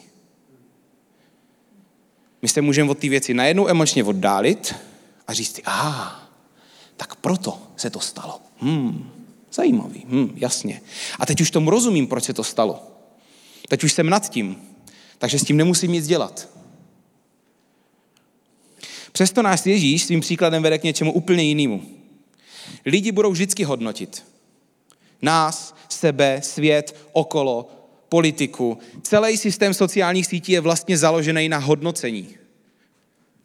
My 2.42 2.48
se 2.48 2.62
můžeme 2.62 2.92
od 2.92 3.00
té 3.00 3.10
věci 3.10 3.34
najednou 3.34 3.68
emočně 3.68 4.04
oddálit 4.04 4.76
a 5.28 5.34
říct 5.34 5.56
si, 5.56 5.62
a 5.66 6.30
tak 6.98 7.16
proto 7.16 7.58
se 7.78 7.90
to 7.90 8.00
stalo. 8.00 8.42
Hmm, 8.58 9.12
zajímavý, 9.60 10.06
hmm, 10.10 10.34
jasně. 10.36 10.82
A 11.20 11.26
teď 11.26 11.42
už 11.42 11.52
tomu 11.52 11.70
rozumím, 11.70 12.08
proč 12.08 12.24
se 12.24 12.34
to 12.34 12.44
stalo. 12.44 12.80
Teď 13.68 13.84
už 13.84 13.94
jsem 13.94 14.10
nad 14.10 14.30
tím, 14.30 14.56
takže 15.18 15.40
s 15.40 15.44
tím 15.44 15.58
nemusím 15.58 15.92
nic 15.92 16.08
dělat. 16.08 16.48
Přesto 19.12 19.42
nás 19.42 19.66
Ježíš 19.66 20.04
svým 20.04 20.22
příkladem 20.22 20.64
vede 20.64 20.78
k 20.78 20.84
něčemu 20.84 21.14
úplně 21.14 21.44
jinému. 21.44 21.84
Lidi 22.86 23.12
budou 23.12 23.32
vždycky 23.32 23.64
hodnotit. 23.64 24.24
Nás, 25.22 25.76
sebe, 25.90 26.40
svět, 26.44 26.96
okolo, 27.12 27.70
politiku. 28.10 28.78
Celý 29.04 29.38
systém 29.38 29.74
sociálních 29.74 30.26
sítí 30.26 30.52
je 30.52 30.62
vlastně 30.62 30.98
založený 30.98 31.50
na 31.50 31.58
hodnocení. 31.58 32.39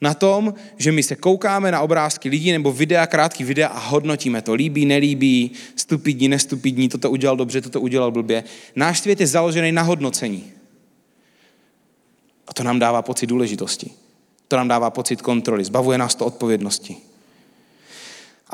Na 0.05 0.15
tom, 0.15 0.55
že 0.77 0.93
my 0.93 1.03
se 1.03 1.17
koukáme 1.17 1.73
na 1.73 1.81
obrázky 1.81 2.29
lidí 2.29 2.53
nebo 2.53 2.73
videa, 2.73 3.07
krátký 3.07 3.45
videa 3.45 3.69
a 3.69 3.79
hodnotíme 3.79 4.43
to. 4.43 4.55
Líbí, 4.55 4.87
nelíbí, 4.87 5.51
stupidní, 5.77 6.29
nestupidní, 6.29 6.89
toto 6.89 7.11
udělal 7.11 7.37
dobře, 7.37 7.61
toto 7.61 7.81
udělal 7.81 8.11
blbě. 8.11 8.45
Náš 8.77 9.01
svět 9.01 9.21
je 9.21 9.27
založený 9.27 9.73
na 9.73 9.83
hodnocení. 9.83 10.45
A 12.49 12.55
to 12.55 12.63
nám 12.63 12.79
dává 12.79 13.03
pocit 13.03 13.27
důležitosti. 13.27 13.91
To 14.49 14.57
nám 14.57 14.69
dává 14.69 14.91
pocit 14.91 15.23
kontroly. 15.23 15.65
Zbavuje 15.65 15.99
nás 15.99 16.15
to 16.15 16.27
odpovědnosti. 16.27 16.97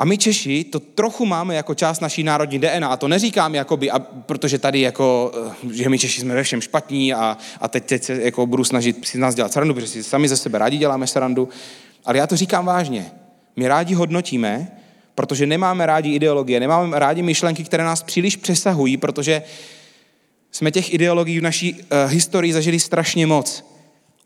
A 0.01 0.05
my 0.05 0.17
Češi 0.17 0.63
to 0.63 0.79
trochu 0.79 1.25
máme 1.25 1.55
jako 1.55 1.75
část 1.75 1.99
naší 1.99 2.23
národní 2.23 2.59
DNA. 2.59 2.87
A 2.87 2.97
to 2.97 3.07
neříkám, 3.07 3.55
jakoby, 3.55 3.91
a 3.91 3.99
protože 3.99 4.57
tady 4.57 4.81
jako, 4.81 5.31
eh, 5.63 5.73
že 5.73 5.89
my 5.89 5.99
Češi 5.99 6.21
jsme 6.21 6.35
ve 6.35 6.43
všem 6.43 6.61
špatní 6.61 7.13
a, 7.13 7.37
a 7.61 7.67
teď, 7.67 7.85
teď 7.85 8.03
se 8.03 8.21
jako 8.21 8.45
budu 8.45 8.63
snažit 8.63 9.07
si 9.07 9.17
nás 9.17 9.35
dělat 9.35 9.53
srandu, 9.53 9.73
protože 9.73 9.87
si 9.87 10.03
sami 10.03 10.27
ze 10.27 10.37
sebe 10.37 10.57
rádi 10.57 10.77
děláme 10.77 11.07
srandu. 11.07 11.49
Ale 12.05 12.17
já 12.17 12.27
to 12.27 12.35
říkám 12.35 12.65
vážně. 12.65 13.11
My 13.55 13.67
rádi 13.67 13.93
hodnotíme, 13.93 14.71
protože 15.15 15.45
nemáme 15.45 15.85
rádi 15.85 16.09
ideologie, 16.09 16.59
nemáme 16.59 16.99
rádi 16.99 17.21
myšlenky, 17.21 17.63
které 17.63 17.83
nás 17.83 18.03
příliš 18.03 18.35
přesahují, 18.35 18.97
protože 18.97 19.43
jsme 20.51 20.71
těch 20.71 20.93
ideologií 20.93 21.39
v 21.39 21.43
naší 21.43 21.73
uh, 21.73 21.79
historii 22.11 22.53
zažili 22.53 22.79
strašně 22.79 23.27
moc. 23.27 23.70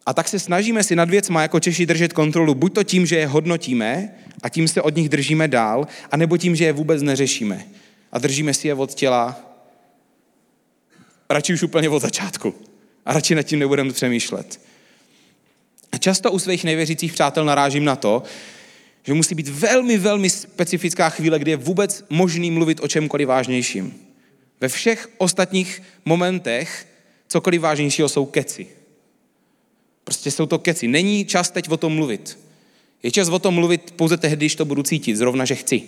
A 0.06 0.14
tak 0.14 0.28
se 0.28 0.40
snažíme 0.40 0.84
si 0.84 0.96
nad 0.96 1.10
věcma 1.10 1.42
jako 1.42 1.60
Češi 1.60 1.86
držet 1.86 2.14
kontrolu, 2.14 2.56
buď 2.56 2.74
to 2.74 2.84
tím, 2.84 3.06
že 3.06 3.16
je 3.16 3.28
hodnotíme 3.28 4.16
a 4.44 4.50
tím 4.50 4.68
se 4.68 4.82
od 4.82 4.96
nich 4.96 5.10
držíme 5.10 5.48
dál, 5.48 5.88
anebo 6.12 6.38
tím, 6.38 6.56
že 6.56 6.66
je 6.66 6.74
vůbec 6.74 7.02
neřešíme 7.02 7.66
a 8.12 8.20
držíme 8.20 8.54
si 8.54 8.68
je 8.68 8.74
od 8.74 8.94
těla 8.94 9.40
radši 11.30 11.54
už 11.54 11.64
úplně 11.64 11.90
od 11.90 12.02
začátku 12.02 12.56
a 13.06 13.14
radši 13.14 13.36
nad 13.36 13.44
tím 13.44 13.60
nebudeme 13.60 13.94
přemýšlet. 13.94 14.62
A 15.92 15.98
často 15.98 16.32
u 16.32 16.40
svých 16.40 16.64
nevěřících 16.64 17.14
přátel 17.14 17.46
narážím 17.46 17.86
na 17.86 17.96
to, 17.96 18.24
že 19.04 19.14
musí 19.14 19.36
být 19.36 19.48
velmi, 19.48 19.98
velmi 19.98 20.30
specifická 20.30 21.10
chvíle, 21.10 21.40
kdy 21.40 21.52
je 21.52 21.58
vůbec 21.58 22.06
možný 22.10 22.52
mluvit 22.52 22.80
o 22.84 22.88
čemkoliv 22.88 23.28
vážnějším. 23.28 23.94
Ve 24.62 24.68
všech 24.68 25.10
ostatních 25.18 25.82
momentech 26.06 26.88
cokoliv 27.28 27.62
vážnějšího 27.62 28.10
jsou 28.10 28.26
keci. 28.26 28.68
Prostě 30.06 30.32
jsou 30.32 30.46
to 30.46 30.60
keci. 30.60 30.88
Není 30.88 31.26
čas 31.26 31.52
teď 31.52 31.70
o 31.70 31.78
tom 31.78 31.96
mluvit. 31.96 32.40
Je 33.04 33.12
čas 33.12 33.30
o 33.30 33.40
tom 33.40 33.54
mluvit 33.54 33.94
pouze 33.96 34.18
tehdy, 34.18 34.36
když 34.36 34.56
to 34.56 34.66
budu 34.66 34.84
cítit, 34.84 35.16
zrovna, 35.16 35.46
že 35.46 35.56
chci. 35.56 35.84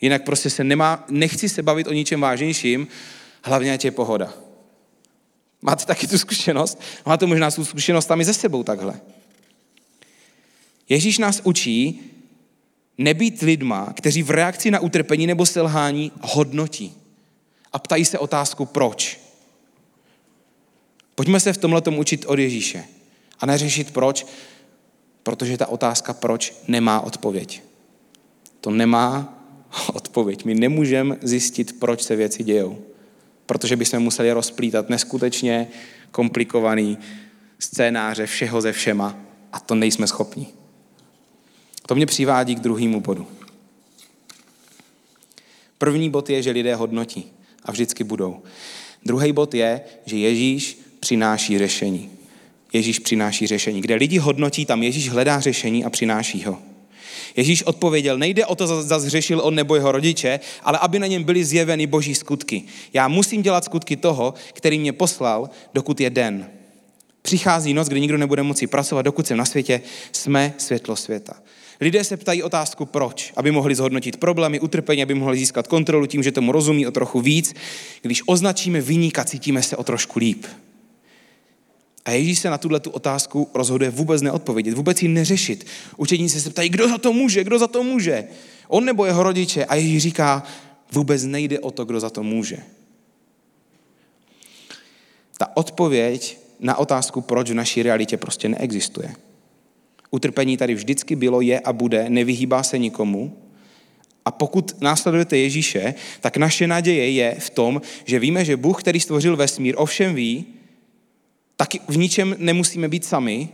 Jinak 0.00 0.24
prostě 0.24 0.50
se 0.50 0.64
nemá, 0.64 1.04
nechci 1.08 1.48
se 1.48 1.62
bavit 1.62 1.86
o 1.86 1.92
ničem 1.92 2.20
vážnějším, 2.20 2.88
hlavně 3.42 3.72
ať 3.72 3.84
je 3.84 3.90
pohoda. 3.90 4.34
Máte 5.62 5.86
taky 5.86 6.06
tu 6.06 6.18
zkušenost? 6.18 6.80
Máte 7.06 7.26
možná 7.26 7.50
tu 7.50 7.64
zkušenost 7.64 8.06
tam 8.06 8.20
i 8.20 8.24
ze 8.24 8.34
sebou 8.34 8.62
takhle. 8.62 9.00
Ježíš 10.88 11.18
nás 11.18 11.40
učí 11.44 12.00
nebýt 12.98 13.42
lidma, 13.42 13.92
kteří 13.96 14.22
v 14.22 14.30
reakci 14.30 14.70
na 14.70 14.80
utrpení 14.80 15.26
nebo 15.26 15.46
selhání 15.46 16.12
hodnotí 16.20 16.94
a 17.72 17.78
ptají 17.78 18.04
se 18.04 18.18
otázku 18.18 18.66
proč. 18.66 19.20
Pojďme 21.14 21.40
se 21.40 21.52
v 21.52 21.58
tomhle 21.58 21.82
učit 21.96 22.24
od 22.26 22.38
Ježíše. 22.38 22.84
A 23.40 23.46
neřešit 23.46 23.90
proč, 23.90 24.26
protože 25.22 25.58
ta 25.58 25.66
otázka 25.66 26.12
proč 26.12 26.54
nemá 26.68 27.00
odpověď. 27.00 27.62
To 28.60 28.70
nemá 28.70 29.38
odpověď. 29.94 30.44
My 30.44 30.54
nemůžeme 30.54 31.16
zjistit, 31.22 31.80
proč 31.80 32.02
se 32.02 32.16
věci 32.16 32.44
dějou. 32.44 32.78
Protože 33.46 33.76
bychom 33.76 34.00
museli 34.00 34.32
rozplítat 34.32 34.88
neskutečně 34.88 35.68
komplikovaný 36.10 36.98
scénáře 37.58 38.26
všeho 38.26 38.60
ze 38.60 38.72
všema 38.72 39.16
a 39.52 39.60
to 39.60 39.74
nejsme 39.74 40.06
schopni. 40.06 40.46
To 41.86 41.94
mě 41.94 42.06
přivádí 42.06 42.54
k 42.54 42.60
druhému 42.60 43.00
bodu. 43.00 43.26
První 45.78 46.10
bod 46.10 46.30
je, 46.30 46.42
že 46.42 46.50
lidé 46.50 46.74
hodnotí 46.74 47.32
a 47.62 47.72
vždycky 47.72 48.04
budou. 48.04 48.42
Druhý 49.04 49.32
bod 49.32 49.54
je, 49.54 49.80
že 50.06 50.16
Ježíš 50.16 50.78
přináší 51.00 51.58
řešení. 51.58 52.10
Ježíš 52.74 52.98
přináší 52.98 53.46
řešení. 53.46 53.80
Kde 53.80 53.94
lidi 53.94 54.18
hodnotí, 54.18 54.66
tam 54.66 54.82
Ježíš 54.82 55.08
hledá 55.08 55.40
řešení 55.40 55.84
a 55.84 55.90
přináší 55.90 56.44
ho. 56.44 56.58
Ježíš 57.36 57.62
odpověděl, 57.62 58.18
nejde 58.18 58.46
o 58.46 58.54
to, 58.54 58.82
zda 58.82 58.98
zřešil 58.98 59.40
on 59.44 59.54
nebo 59.54 59.74
jeho 59.74 59.92
rodiče, 59.92 60.40
ale 60.62 60.78
aby 60.78 60.98
na 60.98 61.06
něm 61.06 61.24
byly 61.24 61.44
zjeveny 61.44 61.86
boží 61.86 62.14
skutky. 62.14 62.62
Já 62.92 63.08
musím 63.08 63.42
dělat 63.42 63.64
skutky 63.64 63.96
toho, 63.96 64.34
který 64.52 64.78
mě 64.78 64.92
poslal, 64.92 65.50
dokud 65.74 66.00
je 66.00 66.10
den. 66.10 66.46
Přichází 67.22 67.74
noc, 67.74 67.88
kdy 67.88 68.00
nikdo 68.00 68.18
nebude 68.18 68.42
moci 68.42 68.66
pracovat, 68.66 69.02
dokud 69.02 69.26
jsem 69.26 69.36
na 69.36 69.44
světě, 69.44 69.80
jsme 70.12 70.54
světlo 70.58 70.96
světa. 70.96 71.34
Lidé 71.80 72.04
se 72.04 72.16
ptají 72.16 72.42
otázku 72.42 72.86
proč, 72.86 73.32
aby 73.36 73.50
mohli 73.50 73.74
zhodnotit 73.74 74.16
problémy, 74.16 74.60
utrpení, 74.60 75.02
aby 75.02 75.14
mohli 75.14 75.38
získat 75.38 75.66
kontrolu 75.66 76.06
tím, 76.06 76.22
že 76.22 76.32
tomu 76.32 76.52
rozumí 76.52 76.86
o 76.86 76.90
trochu 76.90 77.20
víc. 77.20 77.54
Když 78.02 78.22
označíme 78.26 78.80
vyníka, 78.80 79.24
cítíme 79.24 79.62
se 79.62 79.76
o 79.76 79.84
trošku 79.84 80.18
líp. 80.18 80.46
A 82.04 82.10
Ježíš 82.10 82.38
se 82.38 82.50
na 82.50 82.58
tuhle 82.58 82.80
tu 82.80 82.90
otázku 82.90 83.50
rozhoduje 83.54 83.90
vůbec 83.90 84.22
neodpovědět, 84.22 84.74
vůbec 84.74 85.02
ji 85.02 85.08
neřešit. 85.08 85.66
Učeníci 85.96 86.40
se 86.40 86.50
ptají, 86.50 86.68
kdo 86.68 86.88
za 86.88 86.98
to 86.98 87.12
může, 87.12 87.44
kdo 87.44 87.58
za 87.58 87.66
to 87.66 87.82
může. 87.82 88.24
On 88.68 88.84
nebo 88.84 89.04
jeho 89.04 89.22
rodiče. 89.22 89.64
A 89.64 89.74
Ježíš 89.74 90.02
říká, 90.02 90.42
vůbec 90.92 91.24
nejde 91.24 91.60
o 91.60 91.70
to, 91.70 91.84
kdo 91.84 92.00
za 92.00 92.10
to 92.10 92.22
může. 92.22 92.56
Ta 95.38 95.56
odpověď 95.56 96.38
na 96.60 96.76
otázku, 96.76 97.20
proč 97.20 97.50
v 97.50 97.54
naší 97.54 97.82
realitě 97.82 98.16
prostě 98.16 98.48
neexistuje. 98.48 99.14
Utrpení 100.10 100.56
tady 100.56 100.74
vždycky 100.74 101.16
bylo, 101.16 101.40
je 101.40 101.60
a 101.60 101.72
bude, 101.72 102.10
nevyhýbá 102.10 102.62
se 102.62 102.78
nikomu. 102.78 103.36
A 104.24 104.30
pokud 104.30 104.76
následujete 104.80 105.36
Ježíše, 105.36 105.94
tak 106.20 106.36
naše 106.36 106.66
naděje 106.66 107.10
je 107.10 107.36
v 107.38 107.50
tom, 107.50 107.82
že 108.04 108.18
víme, 108.18 108.44
že 108.44 108.56
Bůh, 108.56 108.80
který 108.80 109.00
stvořil 109.00 109.36
vesmír, 109.36 109.74
ovšem 109.78 110.14
ví, 110.14 110.46
taky 111.56 111.80
v 111.88 111.96
ničem 111.96 112.36
nemusíme 112.38 112.88
být 112.88 113.04
sami. 113.04 113.48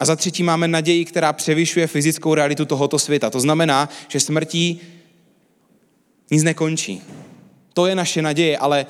A 0.00 0.04
za 0.04 0.16
třetí 0.16 0.42
máme 0.42 0.68
naději, 0.68 1.04
která 1.04 1.32
převyšuje 1.32 1.86
fyzickou 1.86 2.34
realitu 2.34 2.64
tohoto 2.64 2.98
světa. 2.98 3.30
To 3.30 3.40
znamená, 3.40 3.88
že 4.08 4.20
smrtí 4.20 4.80
nic 6.30 6.42
nekončí. 6.42 7.02
To 7.72 7.86
je 7.86 7.94
naše 7.94 8.22
naděje, 8.22 8.58
ale 8.58 8.86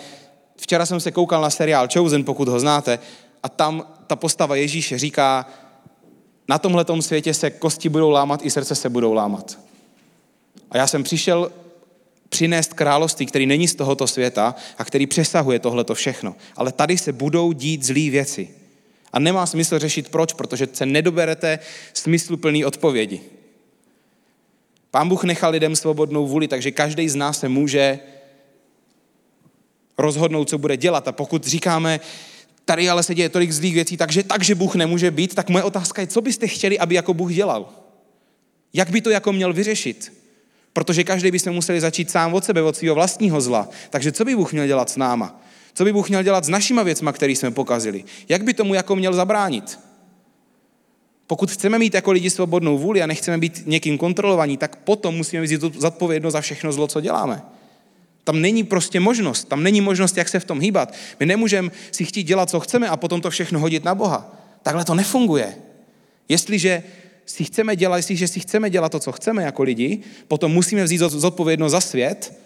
včera 0.57 0.87
jsem 0.87 1.01
se 1.01 1.13
koukal 1.13 1.43
na 1.43 1.51
seriál 1.51 1.89
Chosen, 1.93 2.25
pokud 2.25 2.49
ho 2.49 2.61
znáte, 2.61 2.99
a 3.43 3.49
tam 3.49 3.87
ta 4.07 4.17
postava 4.17 4.57
Ježíše 4.57 4.99
říká, 4.99 5.47
na 6.49 6.59
tomhle 6.59 6.85
světě 7.01 7.35
se 7.35 7.51
kosti 7.51 7.89
budou 7.89 8.11
lámat, 8.11 8.41
i 8.45 8.51
srdce 8.51 8.75
se 8.75 8.89
budou 8.89 9.13
lámat. 9.13 9.59
A 10.71 10.77
já 10.77 10.87
jsem 10.87 11.03
přišel 11.03 11.53
přinést 12.35 12.75
království, 12.75 13.27
který 13.27 13.47
není 13.47 13.69
z 13.69 13.75
tohoto 13.75 14.07
světa 14.07 14.55
a 14.79 14.85
který 14.85 15.07
přesahuje 15.07 15.59
tohleto 15.59 15.95
všechno. 15.95 16.35
Ale 16.57 16.73
tady 16.73 16.99
se 16.99 17.13
budou 17.13 17.53
dít 17.53 17.85
zlý 17.85 18.11
věci. 18.11 18.49
A 19.13 19.19
nemá 19.19 19.47
smysl 19.47 19.79
řešit 19.79 20.09
proč, 20.09 20.33
protože 20.33 20.69
se 20.73 20.87
nedoberete 20.87 21.59
smysluplný 21.95 22.65
odpovědi. 22.65 23.21
Pán 24.91 25.09
Bůh 25.09 25.25
nechal 25.25 25.51
lidem 25.51 25.77
svobodnou 25.77 26.27
vůli, 26.27 26.49
takže 26.49 26.71
každý 26.71 27.09
z 27.09 27.15
nás 27.15 27.41
se 27.41 27.49
může 27.49 27.99
rozhodnout, 29.99 30.49
co 30.49 30.59
bude 30.59 30.77
dělat. 30.77 31.09
A 31.09 31.13
pokud 31.13 31.47
říkáme, 31.47 32.01
Tady 32.65 32.89
ale 32.89 33.03
se 33.03 33.15
děje 33.15 33.29
tolik 33.29 33.53
zlých 33.53 33.75
věcí, 33.75 33.97
takže, 33.97 34.23
takže 34.23 34.55
Bůh 34.55 34.75
nemůže 34.75 35.11
být. 35.11 35.35
Tak 35.35 35.49
moje 35.49 35.65
otázka 35.65 36.01
je, 36.03 36.07
co 36.07 36.21
byste 36.21 36.49
chtěli, 36.49 36.79
aby 36.79 36.95
jako 36.95 37.15
Bůh 37.15 37.33
dělal? 37.33 37.69
Jak 38.73 38.91
by 38.91 39.01
to 39.01 39.11
jako 39.11 39.33
měl 39.33 39.53
vyřešit? 39.53 40.24
Protože 40.75 41.05
každý 41.05 41.31
bychom 41.31 41.53
museli 41.53 41.81
začít 41.81 42.11
sám 42.11 42.35
od 42.35 42.45
sebe, 42.45 42.63
od 42.63 42.77
svého 42.77 42.95
vlastního 42.95 43.41
zla. 43.41 43.69
Takže 43.91 44.13
co 44.13 44.25
by 44.25 44.37
Bůh 44.37 44.53
měl 44.53 44.67
dělat 44.67 44.91
s 44.91 44.97
náma? 44.97 45.41
Co 45.75 45.85
by 45.85 45.93
Bůh 45.93 46.09
měl 46.09 46.23
dělat 46.23 46.45
s 46.45 46.49
našima 46.49 46.83
věcma, 46.83 47.13
které 47.13 47.33
jsme 47.33 47.51
pokazili? 47.51 48.05
Jak 48.29 48.45
by 48.45 48.55
tomu 48.55 48.75
jako 48.75 48.97
měl 48.97 49.13
zabránit? 49.13 49.79
Pokud 51.27 51.51
chceme 51.51 51.79
mít 51.79 51.95
jako 51.95 52.13
lidi 52.13 52.31
svobodnou 52.31 52.79
vůli 52.79 53.03
a 53.03 53.07
nechceme 53.07 53.39
být 53.39 53.63
někým 53.67 53.99
kontrolovaní, 53.99 54.57
tak 54.57 54.77
potom 54.77 55.15
musíme 55.15 55.43
vzít 55.43 55.61
zodpovědnost 55.61 56.33
za 56.33 56.41
všechno 56.41 56.73
zlo, 56.73 56.87
co 56.87 57.01
děláme. 57.01 57.43
Tam 58.25 58.41
není 58.41 58.65
prostě 58.65 59.01
možnost, 59.01 59.49
tam 59.49 59.63
není 59.63 59.81
možnost, 59.81 60.17
jak 60.17 60.29
se 60.29 60.41
v 60.41 60.45
tom 60.45 60.61
hýbat. 60.61 60.95
My 61.21 61.27
nemůžeme 61.27 61.71
si 61.91 62.05
chtít 62.05 62.23
dělat, 62.23 62.51
co 62.51 62.61
chceme 62.61 62.89
a 62.89 62.97
potom 62.97 63.21
to 63.21 63.31
všechno 63.31 63.61
hodit 63.61 63.85
na 63.85 63.95
Boha. 63.95 64.37
Takhle 64.63 64.85
to 64.85 64.95
nefunguje. 64.95 65.55
Jestliže 66.29 66.83
si 67.27 67.45
chceme 67.45 67.77
dělat, 67.77 67.97
jestliže 67.97 68.29
si 68.29 68.41
chceme 68.41 68.71
dělat 68.71 68.93
to, 68.93 69.01
co 69.01 69.13
chceme 69.13 69.43
jako 69.43 69.63
lidi, 69.63 70.01
potom 70.29 70.53
musíme 70.53 70.85
vzít 70.85 70.99
zodpovědnost 70.99 71.73
za 71.73 71.81
svět 71.81 72.39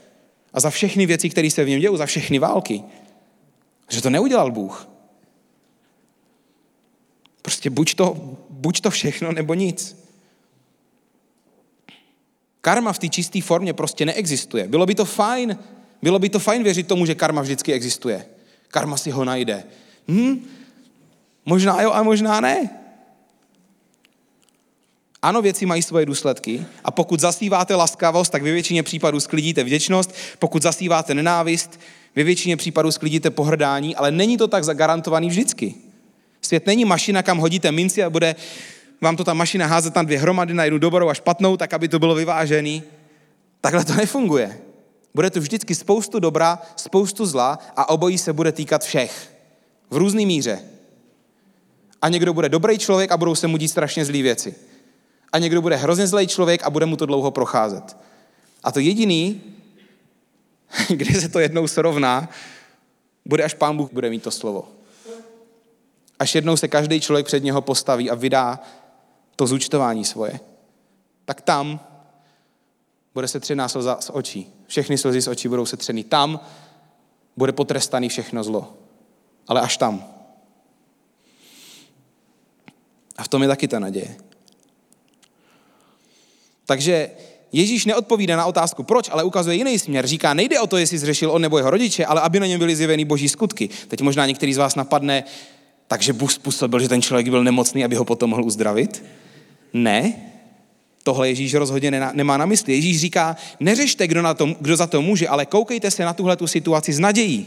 a 0.53 0.61
za 0.61 0.71
všechny 0.71 1.07
věci, 1.07 1.31
které 1.31 1.51
se 1.51 1.65
v 1.65 1.69
něm 1.69 1.81
dějí, 1.81 1.97
za 1.97 2.07
všechny 2.07 2.39
války. 2.39 2.83
Že 3.89 4.03
to 4.03 4.11
neudělal 4.11 4.51
Bůh. 4.51 4.89
Prostě 7.43 7.71
buď 7.71 7.95
to, 7.95 8.37
buď 8.51 8.81
to 8.81 8.91
všechno, 8.91 9.33
nebo 9.33 9.55
nic. 9.55 9.97
Karma 12.61 12.93
v 12.93 12.99
té 12.99 13.09
čisté 13.09 13.43
formě 13.43 13.73
prostě 13.73 14.07
neexistuje. 14.07 14.69
Bylo 14.69 14.87
by 14.87 14.95
to 14.95 15.05
fajn, 15.05 15.59
bylo 16.03 16.19
by 16.19 16.29
to 16.29 16.39
fajn 16.39 16.63
věřit 16.63 16.87
tomu, 16.87 17.07
že 17.07 17.15
karma 17.15 17.43
vždycky 17.43 17.73
existuje. 17.73 18.27
Karma 18.69 18.97
si 18.97 19.11
ho 19.11 19.25
najde. 19.25 19.65
Hm? 20.09 20.47
Možná 21.45 21.83
jo 21.83 21.93
a 21.93 22.03
možná 22.03 22.41
ne. 22.41 22.71
Ano, 25.23 25.43
věci 25.43 25.67
mají 25.67 25.83
svoje 25.83 26.07
důsledky 26.07 26.67
a 26.85 26.91
pokud 26.91 27.21
zasíváte 27.21 27.75
laskavost, 27.75 28.33
tak 28.33 28.43
ve 28.43 28.53
většině 28.53 28.83
případů 28.83 29.21
sklidíte 29.21 29.65
vděčnost, 29.65 30.15
pokud 30.39 30.63
zasíváte 30.63 31.15
nenávist, 31.15 31.81
ve 32.17 32.25
většině 32.25 32.57
případů 32.57 32.91
sklidíte 32.91 33.31
pohrdání, 33.31 33.97
ale 33.97 34.11
není 34.11 34.37
to 34.37 34.49
tak 34.49 34.65
zagarantovaný 34.65 35.29
vždycky. 35.29 35.75
Svět 36.43 36.67
není 36.67 36.85
mašina, 36.85 37.23
kam 37.23 37.39
hodíte 37.39 37.73
minci 37.73 38.03
a 38.03 38.11
bude 38.11 38.37
vám 39.01 39.17
to 39.17 39.25
ta 39.25 39.35
mašina 39.35 39.67
házet 39.67 39.95
na 39.95 40.03
dvě 40.03 40.19
hromady, 40.19 40.55
na 40.55 40.65
jednu 40.65 40.79
dobrou 40.79 41.09
a 41.09 41.15
špatnou, 41.15 41.57
tak 41.57 41.75
aby 41.75 41.89
to 41.89 41.99
bylo 41.99 42.15
vyvážený. 42.15 42.83
Takhle 43.61 43.85
to 43.85 43.95
nefunguje. 43.97 44.59
Bude 45.15 45.31
tu 45.31 45.41
vždycky 45.41 45.75
spoustu 45.75 46.19
dobra, 46.19 46.59
spoustu 46.77 47.27
zla 47.27 47.59
a 47.77 47.89
obojí 47.89 48.19
se 48.19 48.33
bude 48.33 48.53
týkat 48.53 48.85
všech. 48.85 49.33
V 49.91 49.97
různý 49.97 50.27
míře. 50.27 50.59
A 52.03 52.09
někdo 52.09 52.35
bude 52.35 52.49
dobrý 52.49 52.79
člověk 52.79 53.13
a 53.13 53.17
budou 53.17 53.35
se 53.35 53.47
mu 53.47 53.57
dít 53.57 53.69
strašně 53.69 54.05
zlý 54.05 54.23
věci. 54.23 54.55
A 55.33 55.39
někdo 55.39 55.63
bude 55.63 55.77
hrozně 55.77 56.07
zlej 56.07 56.27
člověk 56.27 56.63
a 56.63 56.71
bude 56.71 56.87
mu 56.87 56.97
to 56.97 57.07
dlouho 57.07 57.31
procházet. 57.31 57.97
A 58.65 58.73
to 58.73 58.81
jediný, 58.81 59.43
kde 60.89 61.21
se 61.21 61.29
to 61.29 61.39
jednou 61.39 61.67
srovná, 61.67 62.29
bude 63.25 63.45
až 63.45 63.55
pán 63.55 63.77
Bůh 63.77 63.93
bude 63.93 64.11
mít 64.11 64.23
to 64.23 64.31
slovo. 64.31 64.69
Až 66.19 66.35
jednou 66.35 66.57
se 66.57 66.69
každý 66.69 67.01
člověk 67.01 67.27
před 67.27 67.45
něho 67.45 67.63
postaví 67.63 68.11
a 68.11 68.15
vydá 68.15 68.61
to 69.37 69.47
zúčtování 69.47 70.05
svoje. 70.05 70.41
Tak 71.25 71.41
tam 71.41 71.81
bude 73.15 73.29
se 73.29 73.41
třená 73.41 73.69
slza 73.69 73.97
z 74.01 74.11
očí. 74.11 74.53
Všechny 74.67 74.99
slzy 74.99 75.21
z 75.21 75.29
očí 75.29 75.49
budou 75.49 75.67
se 75.67 75.77
třený. 75.77 76.05
Tam 76.05 76.41
bude 77.37 77.53
potrestaný 77.53 78.09
všechno 78.09 78.45
zlo. 78.45 78.75
Ale 79.49 79.61
až 79.61 79.77
tam. 79.77 80.05
A 83.17 83.23
v 83.23 83.29
tom 83.29 83.43
je 83.43 83.49
taky 83.49 83.69
ta 83.69 83.79
naděje. 83.79 84.17
Takže 86.69 87.11
Ježíš 87.53 87.85
neodpovídá 87.85 88.37
na 88.37 88.47
otázku 88.47 88.83
proč, 88.83 89.09
ale 89.13 89.25
ukazuje 89.25 89.57
jiný 89.57 89.79
směr. 89.79 90.07
Říká, 90.07 90.35
nejde 90.35 90.61
o 90.61 90.67
to, 90.67 90.77
jestli 90.77 90.99
zřešil 90.99 91.31
on 91.31 91.43
nebo 91.43 91.59
jeho 91.59 91.71
rodiče, 91.71 92.05
ale 92.05 92.21
aby 92.21 92.41
na 92.41 92.47
něm 92.47 92.59
byly 92.59 92.77
zjeveny 92.77 93.05
boží 93.05 93.29
skutky. 93.29 93.69
Teď 93.89 94.01
možná 94.01 94.27
některý 94.27 94.55
z 94.55 94.57
vás 94.57 94.75
napadne, 94.75 95.25
takže 95.87 96.13
Bůh 96.13 96.33
způsobil, 96.33 96.81
že 96.81 96.89
ten 96.89 97.03
člověk 97.03 97.29
byl 97.29 97.45
nemocný, 97.45 97.85
aby 97.85 97.97
ho 97.97 98.05
potom 98.05 98.31
mohl 98.31 98.45
uzdravit. 98.45 99.05
Ne, 99.73 100.13
tohle 101.03 101.29
Ježíš 101.29 101.55
rozhodně 101.55 101.91
nemá 102.13 102.37
na 102.37 102.47
mysli. 102.47 102.75
Ježíš 102.75 103.01
říká, 103.01 103.37
neřešte, 103.61 104.07
kdo, 104.07 104.23
na 104.23 104.35
to, 104.35 104.47
kdo 104.61 104.77
za 104.77 104.87
to 104.87 105.03
může, 105.03 105.29
ale 105.29 105.47
koukejte 105.47 105.91
se 105.91 106.05
na 106.05 106.13
tuhle 106.13 106.37
tu 106.37 106.47
situaci 106.47 106.93
s 106.93 106.99
nadějí. 106.99 107.47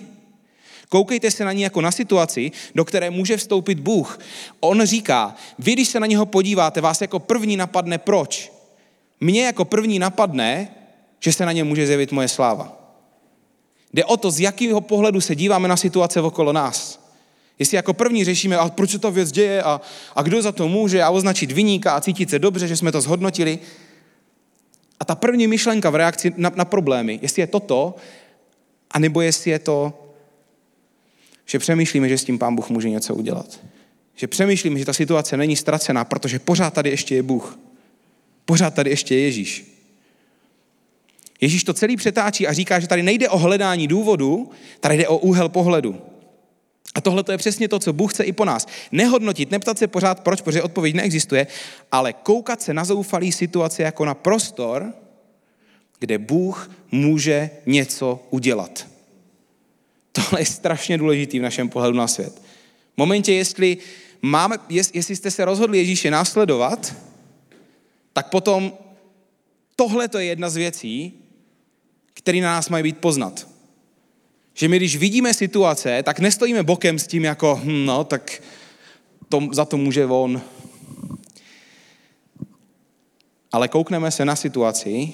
Koukejte 0.89 1.31
se 1.31 1.45
na 1.45 1.51
ní 1.51 1.62
jako 1.62 1.81
na 1.81 1.91
situaci, 1.91 2.51
do 2.75 2.86
které 2.86 3.10
může 3.10 3.38
vstoupit 3.38 3.79
Bůh. 3.79 4.19
On 4.60 4.86
říká, 4.86 5.36
vy, 5.60 5.73
když 5.73 5.88
se 5.88 5.99
na 5.99 6.07
něho 6.07 6.25
podíváte, 6.25 6.81
vás 6.81 7.01
jako 7.01 7.19
první 7.19 7.57
napadne 7.57 7.97
proč. 7.97 8.61
Mně 9.21 9.45
jako 9.45 9.65
první 9.65 9.99
napadne, 9.99 10.67
že 11.19 11.34
se 11.34 11.45
na 11.45 11.51
ně 11.51 11.63
může 11.63 11.88
zjevit 11.88 12.12
moje 12.12 12.27
sláva. 12.27 12.77
Jde 13.93 14.05
o 14.05 14.17
to, 14.17 14.31
z 14.31 14.39
jakého 14.39 14.81
pohledu 14.81 15.21
se 15.21 15.36
díváme 15.36 15.67
na 15.67 15.77
situace 15.77 16.21
okolo 16.21 16.53
nás. 16.53 17.01
Jestli 17.60 17.75
jako 17.75 17.93
první 17.93 18.23
řešíme, 18.23 18.57
a 18.57 18.69
proč 18.69 18.91
se 18.91 18.99
ta 18.99 19.10
věc 19.10 19.31
děje 19.31 19.63
a, 19.63 19.81
a 20.15 20.21
kdo 20.21 20.41
za 20.41 20.51
to 20.51 20.67
může 20.67 21.03
a 21.03 21.10
označit 21.10 21.51
vyníka 21.51 21.93
a 21.93 22.01
cítit 22.01 22.29
se 22.29 22.39
dobře, 22.39 22.67
že 22.67 22.77
jsme 22.77 22.91
to 22.91 23.01
zhodnotili. 23.01 23.60
A 24.99 25.05
ta 25.05 25.15
první 25.15 25.47
myšlenka 25.47 25.89
v 25.89 25.95
reakci 25.95 26.34
na, 26.38 26.51
na 26.55 26.65
problémy, 26.65 27.19
jestli 27.21 27.41
je 27.41 27.47
toto, 27.47 27.95
anebo 28.91 29.21
jestli 29.21 29.51
je 29.51 29.60
to, 29.60 29.93
že 31.45 31.60
přemýšlíme, 31.60 32.10
že 32.10 32.17
s 32.17 32.23
tím 32.23 32.39
pán 32.39 32.55
Bůh 32.55 32.69
může 32.69 32.89
něco 32.89 33.15
udělat. 33.15 33.60
Že 34.15 34.27
přemýšlíme, 34.27 34.79
že 34.79 34.86
ta 34.86 34.93
situace 34.93 35.38
není 35.38 35.55
ztracená, 35.55 36.05
protože 36.05 36.39
pořád 36.39 36.73
tady 36.73 36.89
ještě 36.89 37.15
je 37.15 37.23
Bůh. 37.23 37.57
Pořád 38.45 38.73
tady 38.73 38.89
ještě 38.89 39.15
je 39.15 39.21
Ježíš. 39.21 39.65
Ježíš 41.41 41.63
to 41.63 41.73
celý 41.73 41.95
přetáčí 41.95 42.47
a 42.47 42.54
říká, 42.54 42.80
že 42.80 42.88
tady 42.88 43.04
nejde 43.04 43.30
o 43.30 43.38
hledání 43.38 43.88
důvodu, 43.88 44.49
tady 44.80 44.97
jde 44.97 45.08
o 45.08 45.17
úhel 45.17 45.49
pohledu. 45.49 46.01
A 46.95 47.01
tohle 47.01 47.23
to 47.23 47.32
je 47.32 47.38
přesně 47.38 47.67
to, 47.67 47.80
co 47.80 47.93
Bůh 47.93 48.13
chce 48.13 48.23
i 48.23 48.32
po 48.32 48.45
nás. 48.45 48.67
Nehodnotit, 48.91 49.51
neptat 49.51 49.77
se 49.77 49.88
pořád 49.88 50.19
proč, 50.19 50.41
protože 50.41 50.63
odpověď 50.63 50.95
neexistuje, 50.95 51.47
ale 51.91 52.13
koukat 52.13 52.62
se 52.62 52.73
na 52.73 52.86
zoufalý 52.86 53.32
situaci 53.32 53.82
jako 53.82 54.06
na 54.06 54.13
prostor, 54.13 54.93
kde 55.99 56.17
Bůh 56.17 56.71
může 56.91 57.49
něco 57.65 58.19
udělat. 58.30 58.88
Tohle 60.12 60.41
je 60.41 60.45
strašně 60.45 60.97
důležitý 60.97 61.39
v 61.39 61.41
našem 61.41 61.69
pohledu 61.69 61.97
na 61.97 62.08
svět. 62.08 62.41
V 62.93 62.97
momentě, 62.97 63.34
jestli, 63.34 63.77
máme, 64.21 64.58
jestli 64.93 65.15
jste 65.15 65.32
se 65.32 65.45
rozhodli 65.45 65.77
Ježíše 65.77 66.12
následovat, 66.12 66.95
tak 68.13 68.30
potom 68.30 68.74
tohle 69.76 70.08
to 70.08 70.19
je 70.19 70.26
jedna 70.26 70.50
z 70.50 70.56
věcí, 70.56 71.13
které 72.13 72.41
na 72.41 72.54
nás 72.54 72.69
mají 72.69 72.84
být 72.84 72.97
poznat. 72.97 73.47
Že 74.54 74.67
my, 74.67 74.78
když 74.78 74.95
vidíme 74.95 75.34
situace, 75.34 76.04
tak 76.04 76.19
nestojíme 76.19 76.63
bokem 76.63 77.00
s 77.00 77.08
tím 77.08 77.24
jako, 77.24 77.62
hm, 77.63 77.86
no, 77.86 78.04
tak 78.04 78.43
to, 79.30 79.47
za 79.52 79.65
to 79.65 79.78
může 79.78 80.06
on. 80.06 80.41
Ale 83.52 83.67
koukneme 83.67 84.12
se 84.12 84.26
na 84.26 84.36
situaci 84.36 85.13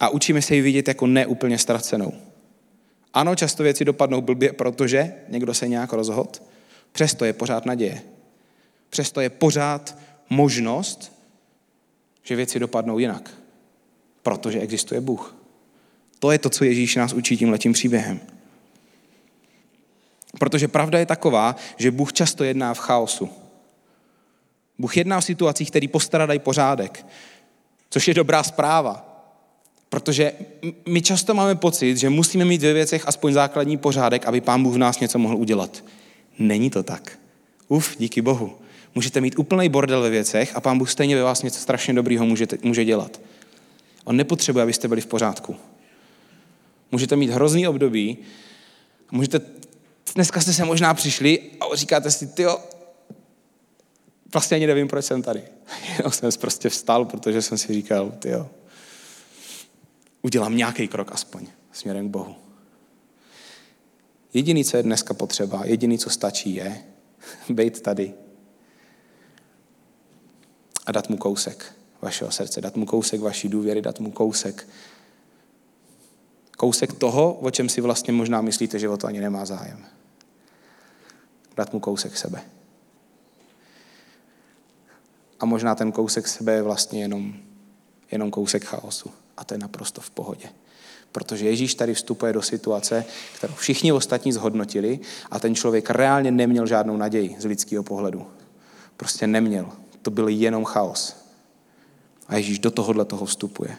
a 0.00 0.08
učíme 0.08 0.42
se 0.42 0.54
ji 0.54 0.60
vidět 0.60 0.88
jako 0.88 1.06
neúplně 1.06 1.58
ztracenou. 1.58 2.12
Ano, 3.14 3.36
často 3.36 3.62
věci 3.62 3.84
dopadnou 3.84 4.20
blbě, 4.20 4.52
protože 4.52 5.14
někdo 5.28 5.54
se 5.54 5.68
nějak 5.68 5.92
rozhodl, 5.92 6.30
přesto 6.92 7.24
je 7.24 7.32
pořád 7.32 7.66
naděje. 7.66 8.02
Přesto 8.90 9.20
je 9.20 9.30
pořád 9.30 9.98
možnost, 10.32 11.12
že 12.22 12.36
věci 12.36 12.58
dopadnou 12.58 12.98
jinak, 12.98 13.30
protože 14.22 14.60
existuje 14.60 15.00
Bůh. 15.00 15.36
To 16.18 16.30
je 16.30 16.38
to, 16.38 16.50
co 16.50 16.64
Ježíš 16.64 16.96
nás 16.96 17.12
učí 17.12 17.36
tím 17.36 17.50
letím 17.50 17.72
příběhem. 17.72 18.20
Protože 20.38 20.68
pravda 20.68 20.98
je 20.98 21.06
taková, 21.06 21.56
že 21.76 21.90
Bůh 21.90 22.12
často 22.12 22.44
jedná 22.44 22.74
v 22.74 22.78
chaosu. 22.78 23.28
Bůh 24.78 24.96
jedná 24.96 25.20
v 25.20 25.24
situacích, 25.24 25.70
které 25.70 25.88
postradají 25.88 26.38
pořádek, 26.38 27.06
což 27.90 28.08
je 28.08 28.14
dobrá 28.14 28.42
zpráva. 28.42 29.08
Protože 29.88 30.32
my 30.88 31.02
často 31.02 31.34
máme 31.34 31.54
pocit, 31.54 31.96
že 31.96 32.10
musíme 32.10 32.44
mít 32.44 32.62
ve 32.62 32.72
věcech 32.72 33.08
aspoň 33.08 33.32
základní 33.32 33.76
pořádek, 33.76 34.26
aby 34.26 34.40
Pán 34.40 34.62
Bůh 34.62 34.74
v 34.74 34.78
nás 34.78 35.00
něco 35.00 35.18
mohl 35.18 35.36
udělat. 35.36 35.84
Není 36.38 36.70
to 36.70 36.82
tak. 36.82 37.18
Uf, 37.68 37.96
díky 37.98 38.22
Bohu. 38.22 38.56
Můžete 38.94 39.20
mít 39.20 39.38
úplný 39.38 39.68
bordel 39.68 40.02
ve 40.02 40.10
věcech 40.10 40.56
a 40.56 40.60
Pán 40.60 40.78
Bůh 40.78 40.90
stejně 40.90 41.16
ve 41.16 41.22
vás 41.22 41.42
něco 41.42 41.60
strašně 41.60 41.94
dobrýho 41.94 42.26
může, 42.26 42.46
může 42.62 42.84
dělat. 42.84 43.20
On 44.04 44.16
nepotřebuje, 44.16 44.62
abyste 44.62 44.88
byli 44.88 45.00
v 45.00 45.06
pořádku. 45.06 45.56
Můžete 46.92 47.16
mít 47.16 47.30
hrozný 47.30 47.68
období, 47.68 48.18
můžete, 49.10 49.40
dneska 50.14 50.40
jste 50.40 50.52
se 50.52 50.64
možná 50.64 50.94
přišli 50.94 51.38
a 51.60 51.76
říkáte 51.76 52.10
si, 52.10 52.26
ty 52.26 52.44
vlastně 54.32 54.54
ani 54.54 54.66
nevím, 54.66 54.88
proč 54.88 55.04
jsem 55.04 55.22
tady. 55.22 55.42
Jenom 55.98 56.12
jsem 56.12 56.30
prostě 56.40 56.68
vstal, 56.68 57.04
protože 57.04 57.42
jsem 57.42 57.58
si 57.58 57.74
říkal, 57.74 58.10
ty 58.18 58.30
udělám 60.22 60.56
nějaký 60.56 60.88
krok 60.88 61.12
aspoň 61.12 61.46
směrem 61.72 62.08
k 62.08 62.10
Bohu. 62.10 62.36
Jediný, 64.34 64.64
co 64.64 64.76
je 64.76 64.82
dneska 64.82 65.14
potřeba, 65.14 65.64
jediný, 65.64 65.98
co 65.98 66.10
stačí, 66.10 66.54
je 66.54 66.84
být 67.48 67.80
tady 67.80 68.14
a 70.86 70.92
dát 70.92 71.08
mu 71.08 71.16
kousek 71.16 71.72
vašeho 72.02 72.30
srdce, 72.30 72.60
dát 72.60 72.76
mu 72.76 72.86
kousek 72.86 73.20
vaší 73.20 73.48
důvěry, 73.48 73.82
dát 73.82 74.00
mu 74.00 74.10
kousek 74.10 74.66
kousek 76.62 76.92
toho, 76.92 77.32
o 77.32 77.50
čem 77.50 77.68
si 77.68 77.80
vlastně 77.80 78.12
možná 78.12 78.40
myslíte, 78.40 78.78
že 78.78 78.88
o 78.88 78.96
to 78.96 79.06
ani 79.06 79.20
nemá 79.20 79.44
zájem. 79.44 79.84
Dát 81.56 81.72
mu 81.72 81.80
kousek 81.80 82.16
sebe. 82.16 82.42
A 85.40 85.46
možná 85.46 85.74
ten 85.74 85.92
kousek 85.92 86.28
sebe 86.28 86.52
je 86.52 86.62
vlastně 86.62 87.00
jenom, 87.00 87.34
jenom 88.10 88.30
kousek 88.30 88.64
chaosu. 88.64 89.10
A 89.36 89.44
to 89.44 89.54
je 89.54 89.58
naprosto 89.58 90.00
v 90.00 90.10
pohodě. 90.10 90.48
Protože 91.12 91.46
Ježíš 91.46 91.74
tady 91.74 91.94
vstupuje 91.94 92.32
do 92.32 92.42
situace, 92.42 93.04
kterou 93.36 93.54
všichni 93.54 93.92
ostatní 93.92 94.32
zhodnotili 94.32 95.00
a 95.30 95.38
ten 95.38 95.54
člověk 95.54 95.90
reálně 95.90 96.30
neměl 96.30 96.66
žádnou 96.66 96.96
naději 96.96 97.36
z 97.38 97.44
lidského 97.44 97.82
pohledu. 97.82 98.26
Prostě 98.96 99.26
neměl. 99.26 99.81
To 100.02 100.10
byl 100.10 100.28
jenom 100.28 100.64
chaos. 100.64 101.16
A 102.28 102.36
Ježíš 102.36 102.58
do 102.58 102.70
tohohle 102.70 103.04
toho 103.04 103.26
vstupuje. 103.26 103.76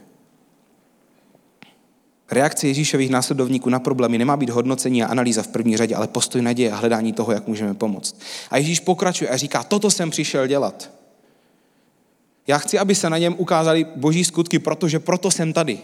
Reakce 2.32 2.68
Ježíšových 2.68 3.10
následovníků 3.10 3.70
na 3.70 3.80
problémy 3.80 4.18
nemá 4.18 4.38
být 4.38 4.50
hodnocení 4.50 5.04
a 5.04 5.08
analýza 5.08 5.44
v 5.44 5.48
první 5.48 5.78
řadě, 5.78 5.96
ale 5.96 6.08
postoj 6.08 6.42
naděje 6.42 6.72
a 6.72 6.76
hledání 6.76 7.14
toho, 7.14 7.32
jak 7.32 7.48
můžeme 7.48 7.74
pomoct. 7.74 8.20
A 8.50 8.58
Ježíš 8.58 8.80
pokračuje 8.80 9.30
a 9.30 9.38
říká, 9.38 9.64
toto 9.64 9.92
jsem 9.92 10.10
přišel 10.10 10.48
dělat. 10.48 10.92
Já 12.48 12.58
chci, 12.58 12.80
aby 12.80 12.96
se 12.96 13.10
na 13.10 13.18
něm 13.18 13.36
ukázaly 13.38 13.86
boží 13.96 14.24
skutky, 14.24 14.60
protože 14.60 15.00
proto 15.00 15.32
jsem 15.32 15.54
tady. 15.54 15.80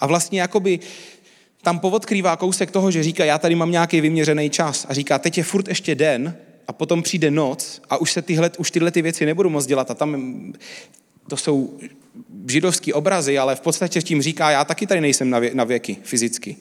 A 0.00 0.06
vlastně 0.06 0.40
jakoby 0.40 0.80
tam 1.62 1.78
povodkrývá 1.78 2.36
kousek 2.36 2.70
toho, 2.70 2.90
že 2.90 3.02
říká, 3.02 3.24
já 3.24 3.38
tady 3.38 3.54
mám 3.54 3.70
nějaký 3.70 4.00
vyměřený 4.00 4.50
čas. 4.50 4.86
A 4.88 4.94
říká, 4.94 5.18
teď 5.18 5.38
je 5.38 5.44
furt 5.44 5.68
ještě 5.68 5.94
den 5.94 6.36
a 6.68 6.72
potom 6.72 7.02
přijde 7.02 7.30
noc 7.30 7.80
a 7.90 7.96
už 7.96 8.12
se 8.12 8.22
tyhle, 8.22 8.50
už 8.58 8.70
tyhle 8.70 8.90
ty 8.90 9.02
věci 9.02 9.26
nebudu 9.26 9.50
moc 9.50 9.66
dělat. 9.66 9.90
A 9.90 9.94
tam 9.94 10.52
to 11.28 11.36
jsou 11.36 11.78
židovský 12.48 12.92
obrazy, 12.92 13.38
ale 13.38 13.56
v 13.56 13.60
podstatě 13.60 14.02
tím 14.02 14.22
říká, 14.22 14.50
já 14.50 14.64
taky 14.64 14.86
tady 14.86 15.00
nejsem 15.00 15.30
na, 15.30 15.38
vě, 15.38 15.50
na 15.54 15.64
věky 15.64 15.96
fyzicky. 16.02 16.56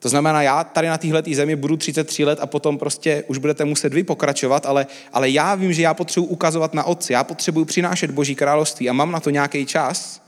To 0.00 0.08
znamená, 0.08 0.42
já 0.42 0.64
tady 0.64 0.88
na 0.88 0.98
téhle 0.98 1.22
zemi 1.32 1.56
budu 1.56 1.76
33 1.76 2.24
let 2.24 2.38
a 2.42 2.46
potom 2.46 2.78
prostě 2.78 3.24
už 3.26 3.38
budete 3.38 3.64
muset 3.64 3.94
vy 3.94 4.02
pokračovat, 4.02 4.66
ale, 4.66 4.86
ale 5.12 5.30
já 5.30 5.54
vím, 5.54 5.72
že 5.72 5.82
já 5.82 5.94
potřebuji 5.94 6.26
ukazovat 6.26 6.74
na 6.74 6.84
otci, 6.84 7.12
já 7.12 7.24
potřebuji 7.24 7.64
přinášet 7.64 8.10
Boží 8.10 8.34
království 8.34 8.90
a 8.90 8.92
mám 8.92 9.12
na 9.12 9.20
to 9.20 9.30
nějaký 9.30 9.66
čas, 9.66 10.22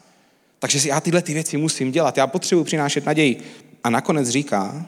takže 0.58 0.88
já 0.88 1.00
tyhle 1.00 1.22
ty 1.22 1.34
věci 1.34 1.56
musím 1.56 1.92
dělat, 1.92 2.16
já 2.16 2.26
potřebuji 2.26 2.64
přinášet 2.64 3.06
naději. 3.06 3.40
A 3.84 3.90
nakonec 3.90 4.28
říká, 4.28 4.86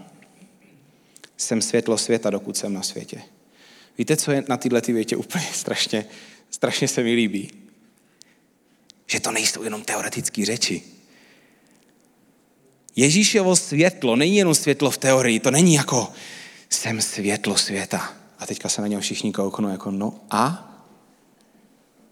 jsem 1.36 1.62
světlo 1.62 1.98
světa, 1.98 2.30
dokud 2.30 2.56
jsem 2.56 2.74
na 2.74 2.82
světě. 2.82 3.22
Víte, 3.98 4.16
co 4.16 4.32
je 4.32 4.44
na 4.48 4.56
tyhle 4.56 4.80
ty 4.80 4.92
větě 4.92 5.16
úplně 5.16 5.48
strašně, 5.52 6.06
strašně 6.50 6.88
se 6.88 7.02
mi 7.02 7.14
líbí? 7.14 7.50
Že 9.06 9.20
to 9.20 9.30
nejsou 9.30 9.62
jenom 9.62 9.82
teoretické 9.82 10.44
řeči. 10.44 10.82
Ježíšovo 12.96 13.56
světlo 13.56 14.16
není 14.16 14.36
jenom 14.36 14.54
světlo 14.54 14.90
v 14.90 14.98
teorii, 14.98 15.40
to 15.40 15.50
není 15.50 15.74
jako 15.74 16.12
jsem 16.70 17.02
světlo 17.02 17.56
světa. 17.56 18.12
A 18.38 18.46
teďka 18.46 18.68
se 18.68 18.80
na 18.80 18.86
něho 18.86 19.02
všichni 19.02 19.32
kouknou 19.32 19.68
jako 19.68 19.90
no 19.90 20.20
a? 20.30 20.70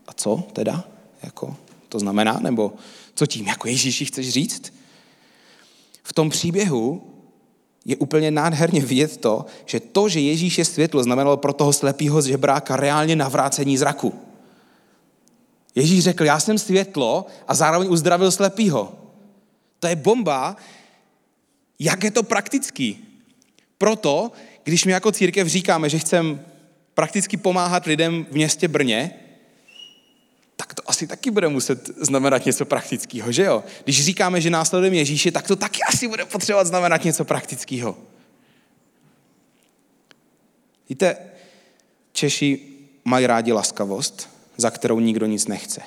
A 0.07 0.13
co 0.13 0.49
teda? 0.53 0.85
Jako, 1.23 1.57
to 1.89 1.99
znamená? 1.99 2.39
Nebo 2.41 2.73
co 3.15 3.27
tím 3.27 3.47
jako 3.47 3.69
Ježíši 3.69 4.05
chceš 4.05 4.29
říct? 4.29 4.73
V 6.03 6.13
tom 6.13 6.31
příběhu 6.31 7.12
je 7.85 7.97
úplně 7.97 8.31
nádherně 8.31 8.81
vidět 8.81 9.17
to, 9.17 9.47
že 9.67 9.81
to, 9.81 10.09
že 10.09 10.21
Ježíš 10.21 10.59
je 10.59 10.65
světlo, 10.65 11.03
znamenalo 11.03 11.37
pro 11.37 11.53
toho 11.53 11.73
slepého 11.73 12.23
žebráka 12.23 12.77
reálně 12.77 13.17
navrácení 13.17 13.79
zraku. 13.79 14.15
Ježíš 15.75 16.05
řekl, 16.05 16.25
já 16.25 16.41
jsem 16.41 16.59
světlo 16.59 17.27
a 17.49 17.55
zároveň 17.55 17.89
uzdravil 17.91 18.31
slepýho. 18.31 18.93
To 19.81 19.87
je 19.87 19.97
bomba, 19.97 20.57
jak 21.79 22.05
je 22.05 22.11
to 22.11 22.23
praktický. 22.23 23.05
Proto, 23.79 24.33
když 24.65 24.85
my 24.85 24.93
jako 24.93 25.13
církev 25.13 25.49
říkáme, 25.49 25.89
že 25.89 25.99
chceme 25.99 26.39
prakticky 26.95 27.37
pomáhat 27.37 27.85
lidem 27.87 28.27
v 28.31 28.35
městě 28.35 28.69
Brně, 28.69 29.15
tak 30.57 30.75
to 30.75 30.83
asi 30.87 31.07
taky 31.07 31.31
bude 31.31 31.49
muset 31.49 31.91
znamenat 32.01 32.47
něco 32.47 32.65
praktického, 32.65 33.33
že 33.33 33.43
jo? 33.43 33.65
Když 33.85 34.05
říkáme, 34.05 34.41
že 34.41 34.51
následujeme 34.51 34.97
Ježíše, 34.97 35.33
tak 35.33 35.47
to 35.47 35.57
taky 35.57 35.83
asi 35.89 36.09
bude 36.09 36.25
potřebovat 36.25 36.67
znamenat 36.67 37.05
něco 37.05 37.25
praktického. 37.25 37.97
Víte, 40.89 41.17
Češi 42.13 42.61
mají 43.05 43.27
rádi 43.27 43.53
laskavost, 43.53 44.29
za 44.57 44.71
kterou 44.71 45.01
nikdo 45.01 45.27
nic 45.27 45.47
nechce. 45.47 45.83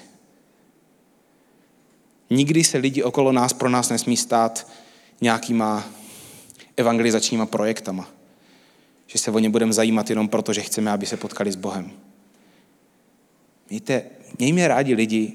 Nikdy 2.29 2.63
se 2.63 2.77
lidi 2.77 3.03
okolo 3.03 3.31
nás 3.31 3.53
pro 3.53 3.69
nás 3.69 3.89
nesmí 3.89 4.17
stát 4.17 4.67
nějakýma 5.21 5.83
evangelizačníma 6.77 7.45
projektama. 7.45 8.09
Že 9.07 9.19
se 9.19 9.31
o 9.31 9.39
ně 9.39 9.49
budeme 9.49 9.73
zajímat 9.73 10.09
jenom 10.09 10.27
proto, 10.27 10.53
že 10.53 10.61
chceme, 10.61 10.91
aby 10.91 11.05
se 11.05 11.17
potkali 11.17 11.51
s 11.51 11.55
Bohem. 11.55 11.91
Víte, 13.69 14.03
mějme 14.39 14.67
rádi 14.67 14.93
lidi 14.93 15.33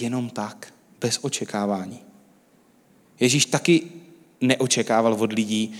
jenom 0.00 0.30
tak, 0.30 0.74
bez 1.00 1.18
očekávání. 1.22 2.00
Ježíš 3.20 3.46
taky 3.46 3.82
neočekával 4.40 5.12
od 5.12 5.32
lidí 5.32 5.72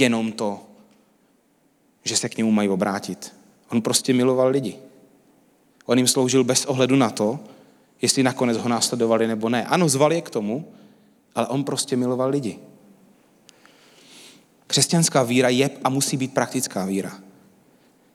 jenom 0.00 0.32
to, 0.32 0.60
že 2.04 2.16
se 2.16 2.28
k 2.28 2.36
němu 2.36 2.50
mají 2.50 2.68
obrátit. 2.68 3.34
On 3.70 3.82
prostě 3.82 4.12
miloval 4.14 4.48
lidi. 4.48 4.76
On 5.86 5.98
jim 5.98 6.06
sloužil 6.06 6.44
bez 6.44 6.64
ohledu 6.64 6.96
na 6.96 7.10
to, 7.10 7.40
jestli 8.02 8.22
nakonec 8.22 8.56
ho 8.56 8.68
následovali 8.68 9.26
nebo 9.26 9.48
ne. 9.48 9.66
Ano, 9.66 9.88
zvali 9.88 10.14
je 10.14 10.22
k 10.22 10.30
tomu, 10.30 10.68
ale 11.34 11.46
on 11.46 11.64
prostě 11.64 11.96
miloval 11.96 12.30
lidi. 12.30 12.58
Křesťanská 14.66 15.22
víra 15.22 15.48
je 15.48 15.70
a 15.84 15.88
musí 15.88 16.16
být 16.16 16.34
praktická 16.34 16.84
víra. 16.84 17.20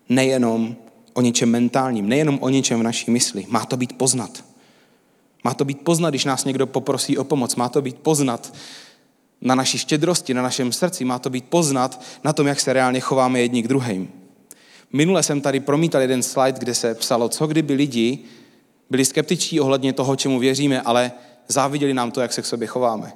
Nejenom 0.10 0.76
o 1.14 1.22
něčem 1.22 1.50
mentálním, 1.50 2.10
nejenom 2.10 2.38
o 2.42 2.50
něčem 2.50 2.80
v 2.80 2.84
naší 2.84 3.12
mysli. 3.12 3.46
Má 3.50 3.66
to 3.66 3.78
být 3.78 3.98
poznat. 3.98 4.44
Má 5.44 5.54
to 5.54 5.66
být 5.66 5.82
poznat, 5.82 6.10
když 6.10 6.26
nás 6.26 6.46
někdo 6.46 6.68
poprosí 6.68 7.18
o 7.18 7.24
pomoc. 7.24 7.56
Má 7.56 7.70
to 7.70 7.82
být 7.82 7.98
poznat 7.98 8.54
na 9.42 9.56
naší 9.56 9.78
štědrosti, 9.78 10.34
na 10.34 10.42
našem 10.42 10.72
srdci. 10.72 11.06
Má 11.06 11.20
to 11.20 11.30
být 11.30 11.46
poznat 11.46 12.02
na 12.24 12.34
tom, 12.34 12.48
jak 12.48 12.60
se 12.60 12.74
reálně 12.74 13.00
chováme 13.00 13.42
jedni 13.42 13.64
k 13.64 13.68
druhým. 13.68 14.08
Minule 14.94 15.24
jsem 15.24 15.42
tady 15.42 15.60
promítal 15.60 16.02
jeden 16.02 16.24
slide, 16.24 16.60
kde 16.60 16.76
se 16.76 16.96
psalo, 16.96 17.30
co 17.30 17.48
kdyby 17.48 17.74
lidi 17.74 18.20
byli 18.90 19.06
skeptičtí 19.06 19.60
ohledně 19.60 19.94
toho, 19.94 20.16
čemu 20.16 20.40
věříme, 20.40 20.82
ale 20.82 21.12
záviděli 21.48 21.94
nám 21.94 22.12
to, 22.12 22.22
jak 22.22 22.34
se 22.34 22.42
k 22.42 22.46
sobě 22.46 22.68
chováme. 22.68 23.14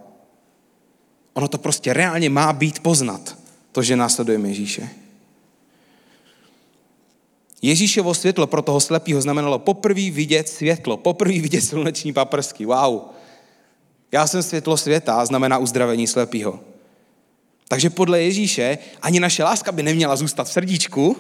Ono 1.34 1.48
to 1.48 1.58
prostě 1.58 1.94
reálně 1.94 2.30
má 2.30 2.54
být 2.54 2.80
poznat, 2.80 3.38
to, 3.72 3.84
že 3.84 3.96
následujeme 3.96 4.48
Ježíše. 4.48 4.90
Ježíšovo 7.62 8.14
světlo 8.14 8.48
pro 8.48 8.62
toho 8.62 8.80
slepého 8.80 9.22
znamenalo 9.22 9.60
poprvé 9.60 10.12
vidět 10.12 10.50
světlo, 10.50 10.98
poprvé 10.98 11.40
vidět 11.40 11.62
sluneční 11.62 12.14
paprsky. 12.14 12.66
Wow. 12.66 13.02
Já 14.12 14.28
jsem 14.28 14.44
světlo 14.44 14.78
světa, 14.78 15.26
znamená 15.26 15.58
uzdravení 15.58 16.08
slepého. 16.08 16.60
Takže 17.68 17.90
podle 17.90 18.22
Ježíše 18.22 18.78
ani 19.02 19.20
naše 19.20 19.44
láska 19.44 19.72
by 19.72 19.84
neměla 19.84 20.16
zůstat 20.16 20.44
v 20.44 20.52
srdíčku, 20.52 21.18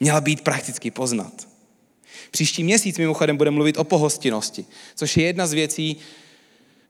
měla 0.00 0.20
být 0.20 0.40
prakticky 0.40 0.90
poznat. 0.90 1.32
Příští 2.30 2.64
měsíc 2.64 2.98
mimochodem 2.98 3.36
budeme 3.36 3.54
mluvit 3.54 3.78
o 3.78 3.84
pohostinnosti, 3.84 4.64
což 4.94 5.16
je 5.16 5.24
jedna 5.24 5.46
z 5.46 5.52
věcí, 5.52 5.96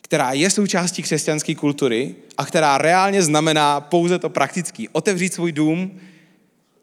která 0.01 0.33
je 0.33 0.51
součástí 0.51 1.03
křesťanské 1.03 1.55
kultury 1.55 2.15
a 2.39 2.47
která 2.47 2.79
reálně 2.79 3.23
znamená 3.23 3.81
pouze 3.81 4.19
to 4.19 4.31
praktický. 4.31 4.89
Otevřít 4.89 5.35
svůj 5.35 5.53
dům, 5.53 6.01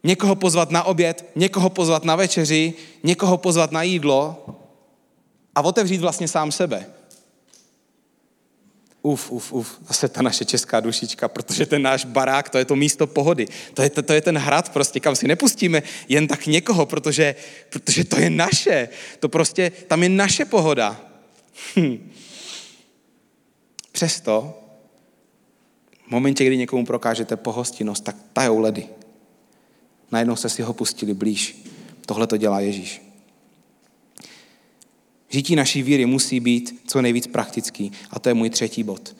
někoho 0.02 0.34
pozvat 0.34 0.70
na 0.70 0.82
oběd, 0.82 1.24
někoho 1.36 1.70
pozvat 1.70 2.04
na 2.04 2.16
večeři, 2.16 2.74
někoho 3.02 3.38
pozvat 3.38 3.72
na 3.72 3.82
jídlo 3.82 4.46
a 5.54 5.62
otevřít 5.62 6.00
vlastně 6.00 6.28
sám 6.28 6.52
sebe 6.52 6.86
uf, 9.02 9.30
uf, 9.30 9.52
uf, 9.52 9.78
zase 9.88 10.08
ta 10.08 10.22
naše 10.22 10.44
česká 10.44 10.80
dušička, 10.80 11.28
protože 11.28 11.66
ten 11.66 11.82
náš 11.82 12.04
barák, 12.04 12.50
to 12.50 12.58
je 12.58 12.64
to 12.64 12.76
místo 12.76 13.06
pohody. 13.06 13.46
To 13.74 13.82
je, 13.82 13.90
to, 13.90 14.02
to 14.02 14.12
je 14.12 14.20
ten 14.20 14.38
hrad 14.38 14.68
prostě, 14.72 15.00
kam 15.00 15.16
si 15.16 15.28
nepustíme 15.28 15.82
jen 16.08 16.28
tak 16.28 16.46
někoho, 16.46 16.86
protože, 16.86 17.34
protože 17.70 18.04
to 18.04 18.20
je 18.20 18.30
naše. 18.30 18.88
To 19.20 19.28
prostě, 19.28 19.72
tam 19.86 20.02
je 20.02 20.08
naše 20.08 20.44
pohoda. 20.44 21.00
Hm. 21.76 22.10
Přesto, 23.92 24.58
v 26.06 26.10
momentě, 26.10 26.44
kdy 26.44 26.56
někomu 26.56 26.86
prokážete 26.86 27.36
pohostinnost, 27.36 28.04
tak 28.04 28.16
tajou 28.32 28.58
ledy. 28.58 28.88
Najednou 30.12 30.36
se 30.36 30.48
si 30.48 30.62
ho 30.62 30.72
pustili 30.72 31.14
blíž. 31.14 31.64
Tohle 32.06 32.26
to 32.26 32.36
dělá 32.36 32.60
Ježíš. 32.60 33.02
Žití 35.28 35.56
naší 35.56 35.82
víry 35.82 36.06
musí 36.06 36.40
být 36.40 36.82
co 36.86 37.02
nejvíc 37.02 37.26
praktický. 37.26 37.92
A 38.10 38.18
to 38.18 38.28
je 38.28 38.34
můj 38.34 38.50
třetí 38.50 38.82
bod. 38.82 39.16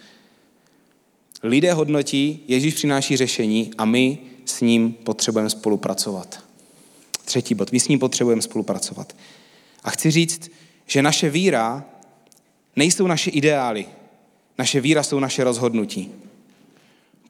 Lidé 1.42 1.72
hodnotí, 1.72 2.44
Ježíš 2.48 2.74
přináší 2.74 3.16
řešení 3.16 3.70
a 3.78 3.84
my 3.84 4.18
s 4.44 4.60
ním 4.60 4.92
potřebujeme 4.92 5.50
spolupracovat. 5.50 6.44
Třetí 7.24 7.54
bod, 7.54 7.72
my 7.72 7.80
s 7.80 7.88
ním 7.88 7.98
potřebujeme 7.98 8.42
spolupracovat. 8.42 9.16
A 9.84 9.90
chci 9.90 10.10
říct, 10.10 10.50
že 10.86 11.02
naše 11.02 11.30
víra 11.30 11.84
nejsou 12.76 13.06
naše 13.06 13.30
ideály, 13.30 13.86
naše 14.58 14.80
víra 14.80 15.02
jsou 15.02 15.20
naše 15.20 15.44
rozhodnutí. 15.44 16.12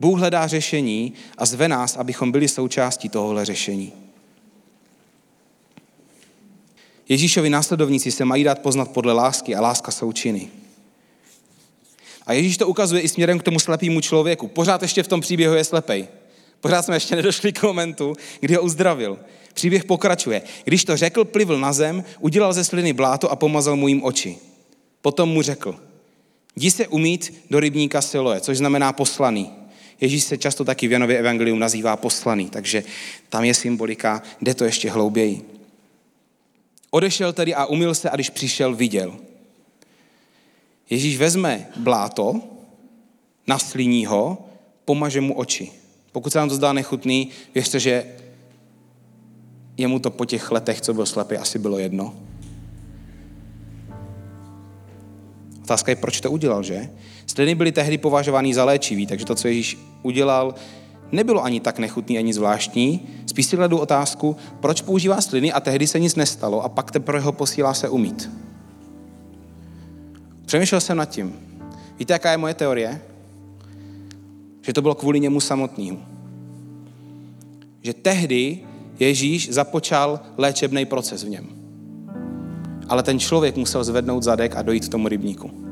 Bůh 0.00 0.18
hledá 0.18 0.46
řešení 0.46 1.12
a 1.38 1.46
zve 1.46 1.68
nás, 1.68 1.96
abychom 1.96 2.32
byli 2.32 2.48
součástí 2.48 3.08
tohohle 3.08 3.44
řešení. 3.44 3.92
Ježíšovi 7.08 7.50
následovníci 7.50 8.10
se 8.10 8.24
mají 8.24 8.44
dát 8.44 8.58
poznat 8.58 8.90
podle 8.90 9.12
lásky 9.12 9.54
a 9.54 9.60
láska 9.60 9.90
jsou 9.90 10.12
činy. 10.12 10.48
A 12.26 12.32
Ježíš 12.32 12.56
to 12.56 12.68
ukazuje 12.68 13.02
i 13.02 13.08
směrem 13.08 13.38
k 13.38 13.42
tomu 13.42 13.58
slepému 13.58 14.00
člověku. 14.00 14.48
Pořád 14.48 14.82
ještě 14.82 15.02
v 15.02 15.08
tom 15.08 15.20
příběhu 15.20 15.54
je 15.54 15.64
slepej. 15.64 16.08
Pořád 16.60 16.82
jsme 16.84 16.96
ještě 16.96 17.16
nedošli 17.16 17.52
k 17.52 17.62
momentu, 17.62 18.14
kdy 18.40 18.54
ho 18.54 18.62
uzdravil. 18.62 19.18
Příběh 19.54 19.84
pokračuje. 19.84 20.42
Když 20.64 20.84
to 20.84 20.96
řekl, 20.96 21.24
plivl 21.24 21.58
na 21.58 21.72
zem, 21.72 22.04
udělal 22.20 22.52
ze 22.52 22.64
sliny 22.64 22.92
bláto 22.92 23.30
a 23.30 23.36
pomazal 23.36 23.76
mu 23.76 23.88
jim 23.88 24.04
oči. 24.04 24.38
Potom 25.02 25.28
mu 25.28 25.42
řekl, 25.42 25.76
jdi 26.56 26.70
se 26.70 26.88
umít 26.88 27.34
do 27.50 27.60
rybníka 27.60 28.02
Siloje, 28.02 28.40
což 28.40 28.58
znamená 28.58 28.92
poslaný. 28.92 29.59
Ježíš 30.00 30.24
se 30.24 30.38
často 30.38 30.64
taky 30.64 30.88
v 30.88 30.92
Janově 30.92 31.18
evangelium 31.18 31.58
nazývá 31.58 31.96
poslaný, 31.96 32.50
takže 32.50 32.84
tam 33.28 33.44
je 33.44 33.54
symbolika, 33.54 34.22
jde 34.40 34.54
to 34.54 34.64
ještě 34.64 34.90
hlouběji. 34.90 35.60
Odešel 36.90 37.32
tedy 37.32 37.54
a 37.54 37.66
umil 37.66 37.94
se 37.94 38.10
a 38.10 38.14
když 38.14 38.30
přišel, 38.30 38.74
viděl. 38.74 39.16
Ježíš 40.90 41.18
vezme 41.18 41.66
bláto, 41.76 42.40
naslíní 43.46 44.06
ho, 44.06 44.48
pomaže 44.84 45.20
mu 45.20 45.34
oči. 45.34 45.70
Pokud 46.12 46.32
se 46.32 46.38
nám 46.38 46.48
to 46.48 46.54
zdá 46.54 46.72
nechutný, 46.72 47.30
věřte, 47.54 47.80
že 47.80 48.06
jemu 49.76 49.98
to 49.98 50.10
po 50.10 50.24
těch 50.24 50.50
letech, 50.50 50.80
co 50.80 50.94
byl 50.94 51.06
slepý, 51.06 51.36
asi 51.36 51.58
bylo 51.58 51.78
jedno. 51.78 52.14
Otázka 55.62 55.92
je, 55.92 55.96
proč 55.96 56.20
to 56.20 56.30
udělal, 56.30 56.62
že? 56.62 56.90
Sliny 57.30 57.54
byly 57.54 57.72
tehdy 57.72 57.98
považovány 57.98 58.54
za 58.54 58.64
léčivý, 58.64 59.06
takže 59.06 59.26
to, 59.26 59.34
co 59.34 59.48
Ježíš 59.48 59.78
udělal, 60.02 60.54
nebylo 61.12 61.44
ani 61.44 61.60
tak 61.60 61.78
nechutný, 61.78 62.18
ani 62.18 62.32
zvláštní. 62.32 63.00
Spíš 63.26 63.46
si 63.46 63.56
kladu 63.56 63.78
otázku, 63.78 64.36
proč 64.60 64.80
používá 64.80 65.20
sliny 65.20 65.52
a 65.52 65.60
tehdy 65.60 65.86
se 65.86 66.00
nic 66.00 66.16
nestalo 66.16 66.62
a 66.64 66.68
pak 66.68 66.90
teprve 66.90 67.20
ho 67.20 67.32
posílá 67.32 67.74
se 67.74 67.88
umít. 67.88 68.30
Přemýšlel 70.46 70.80
jsem 70.80 70.96
nad 70.96 71.04
tím. 71.04 71.32
Víte, 71.98 72.12
jaká 72.12 72.30
je 72.30 72.36
moje 72.36 72.54
teorie? 72.54 73.00
Že 74.60 74.72
to 74.72 74.82
bylo 74.82 74.94
kvůli 74.94 75.20
němu 75.20 75.40
samotnému. 75.40 76.02
Že 77.82 77.94
tehdy 77.94 78.58
Ježíš 78.98 79.52
započal 79.52 80.20
léčebný 80.36 80.86
proces 80.86 81.24
v 81.24 81.28
něm. 81.28 81.46
Ale 82.88 83.02
ten 83.02 83.18
člověk 83.18 83.56
musel 83.56 83.84
zvednout 83.84 84.22
zadek 84.22 84.56
a 84.56 84.62
dojít 84.62 84.88
k 84.88 84.92
tomu 84.92 85.08
rybníku. 85.08 85.69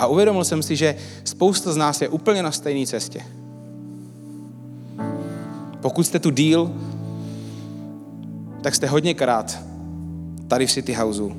A 0.00 0.06
uvědomil 0.06 0.44
jsem 0.44 0.62
si, 0.62 0.76
že 0.76 0.96
spousta 1.24 1.72
z 1.72 1.76
nás 1.76 2.02
je 2.02 2.08
úplně 2.08 2.42
na 2.42 2.52
stejné 2.52 2.86
cestě. 2.86 3.20
Pokud 5.80 6.04
jste 6.04 6.18
tu 6.18 6.30
díl, 6.30 6.72
tak 8.62 8.74
jste 8.74 8.86
hodněkrát 8.86 9.58
tady 10.48 10.66
v 10.66 10.72
City 10.72 10.92
Houseu 10.92 11.32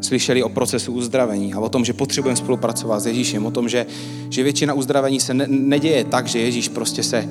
slyšeli 0.00 0.42
o 0.42 0.48
procesu 0.48 0.92
uzdravení 0.92 1.54
a 1.54 1.60
o 1.60 1.68
tom, 1.68 1.84
že 1.84 1.92
potřebujeme 1.92 2.36
spolupracovat 2.36 3.00
s 3.00 3.06
Ježíšem, 3.06 3.46
o 3.46 3.50
tom, 3.50 3.68
že, 3.68 3.86
že 4.30 4.42
většina 4.42 4.74
uzdravení 4.74 5.20
se 5.20 5.34
ne, 5.34 5.46
neděje 5.48 6.04
tak, 6.04 6.26
že 6.26 6.38
Ježíš 6.38 6.68
prostě 6.68 7.02
se, 7.02 7.28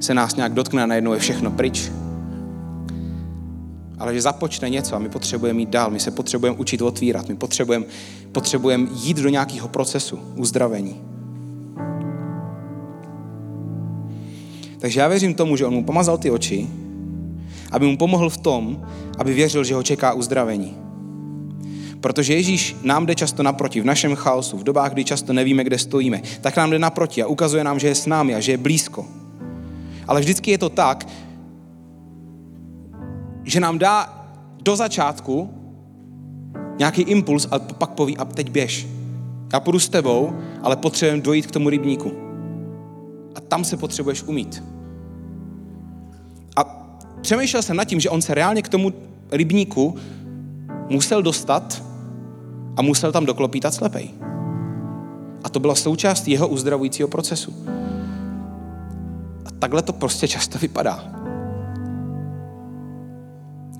se 0.00 0.14
nás 0.14 0.36
nějak 0.36 0.52
dotkne 0.52 0.82
a 0.82 0.86
najednou 0.86 1.12
je 1.12 1.18
všechno 1.18 1.50
pryč. 1.50 1.90
Ale 4.00 4.14
že 4.14 4.20
započne 4.20 4.70
něco 4.70 4.96
a 4.96 4.98
my 4.98 5.08
potřebujeme 5.08 5.60
jít 5.60 5.68
dál, 5.68 5.90
my 5.90 6.00
se 6.00 6.10
potřebujeme 6.10 6.58
učit 6.58 6.82
otvírat, 6.82 7.28
my 7.28 7.36
potřebujeme, 7.36 7.84
potřebujeme 8.32 8.88
jít 8.92 9.16
do 9.16 9.28
nějakého 9.28 9.68
procesu 9.68 10.18
uzdravení. 10.36 10.96
Takže 14.78 15.00
já 15.00 15.08
věřím 15.08 15.34
tomu, 15.34 15.56
že 15.56 15.66
on 15.66 15.74
mu 15.74 15.84
pomazal 15.84 16.18
ty 16.18 16.30
oči, 16.30 16.68
aby 17.70 17.86
mu 17.86 17.96
pomohl 17.96 18.30
v 18.30 18.36
tom, 18.36 18.86
aby 19.18 19.34
věřil, 19.34 19.64
že 19.64 19.74
ho 19.74 19.82
čeká 19.82 20.12
uzdravení. 20.12 20.76
Protože 22.00 22.34
Ježíš 22.34 22.76
nám 22.82 23.06
jde 23.06 23.14
často 23.14 23.42
naproti 23.42 23.80
v 23.80 23.84
našem 23.84 24.14
chaosu, 24.14 24.58
v 24.58 24.64
dobách, 24.64 24.92
kdy 24.92 25.04
často 25.04 25.32
nevíme, 25.32 25.64
kde 25.64 25.78
stojíme, 25.78 26.22
tak 26.40 26.56
nám 26.56 26.70
jde 26.70 26.78
naproti 26.78 27.22
a 27.22 27.26
ukazuje 27.26 27.64
nám, 27.64 27.78
že 27.78 27.88
je 27.88 27.94
s 27.94 28.06
námi 28.06 28.34
a 28.34 28.40
že 28.40 28.52
je 28.52 28.58
blízko. 28.58 29.04
Ale 30.06 30.20
vždycky 30.20 30.50
je 30.50 30.58
to 30.58 30.68
tak, 30.68 31.08
že 33.50 33.60
nám 33.60 33.78
dá 33.78 34.26
do 34.62 34.76
začátku 34.76 35.50
nějaký 36.78 37.02
impuls 37.02 37.48
a 37.50 37.58
pak 37.58 37.90
poví, 37.90 38.18
a 38.18 38.24
teď 38.24 38.50
běž. 38.50 38.88
Já 39.52 39.60
půjdu 39.60 39.78
s 39.78 39.88
tebou, 39.88 40.32
ale 40.62 40.76
potřebujeme 40.76 41.22
dojít 41.22 41.46
k 41.46 41.50
tomu 41.50 41.68
rybníku. 41.68 42.12
A 43.34 43.40
tam 43.40 43.64
se 43.64 43.76
potřebuješ 43.76 44.22
umít. 44.22 44.62
A 46.56 46.64
přemýšlel 47.20 47.62
jsem 47.62 47.76
nad 47.76 47.84
tím, 47.84 48.00
že 48.00 48.10
on 48.10 48.22
se 48.22 48.34
reálně 48.34 48.62
k 48.62 48.68
tomu 48.68 48.92
rybníku 49.30 49.96
musel 50.88 51.22
dostat 51.22 51.82
a 52.76 52.82
musel 52.82 53.12
tam 53.12 53.26
doklopítat 53.26 53.74
slepej. 53.74 54.10
A 55.44 55.48
to 55.48 55.60
byla 55.60 55.74
součást 55.74 56.28
jeho 56.28 56.48
uzdravujícího 56.48 57.08
procesu. 57.08 57.54
A 59.46 59.50
takhle 59.58 59.82
to 59.82 59.92
prostě 59.92 60.28
často 60.28 60.58
vypadá. 60.58 61.19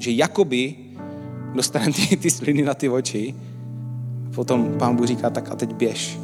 Že 0.01 0.11
jakoby 0.11 0.75
dostane 1.55 1.93
ty, 1.93 2.17
ty 2.17 2.31
sliny 2.31 2.63
na 2.63 2.75
ty 2.75 2.89
oči, 2.89 3.35
potom 4.35 4.75
pán 4.79 4.97
Bůh 4.97 5.07
říká, 5.07 5.31
tak 5.31 5.51
a 5.51 5.57
teď 5.57 5.75
běž. 5.75 6.19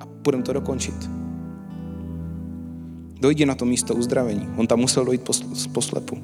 A 0.00 0.06
budeme 0.22 0.42
to 0.42 0.52
dokončit. 0.52 0.94
Dojdi 3.20 3.46
na 3.46 3.54
to 3.54 3.64
místo 3.64 3.94
uzdravení. 3.94 4.48
On 4.56 4.66
tam 4.66 4.78
musel 4.78 5.04
dojít 5.04 5.22
po, 5.22 5.32
po 5.72 5.82
slepu. 5.82 6.18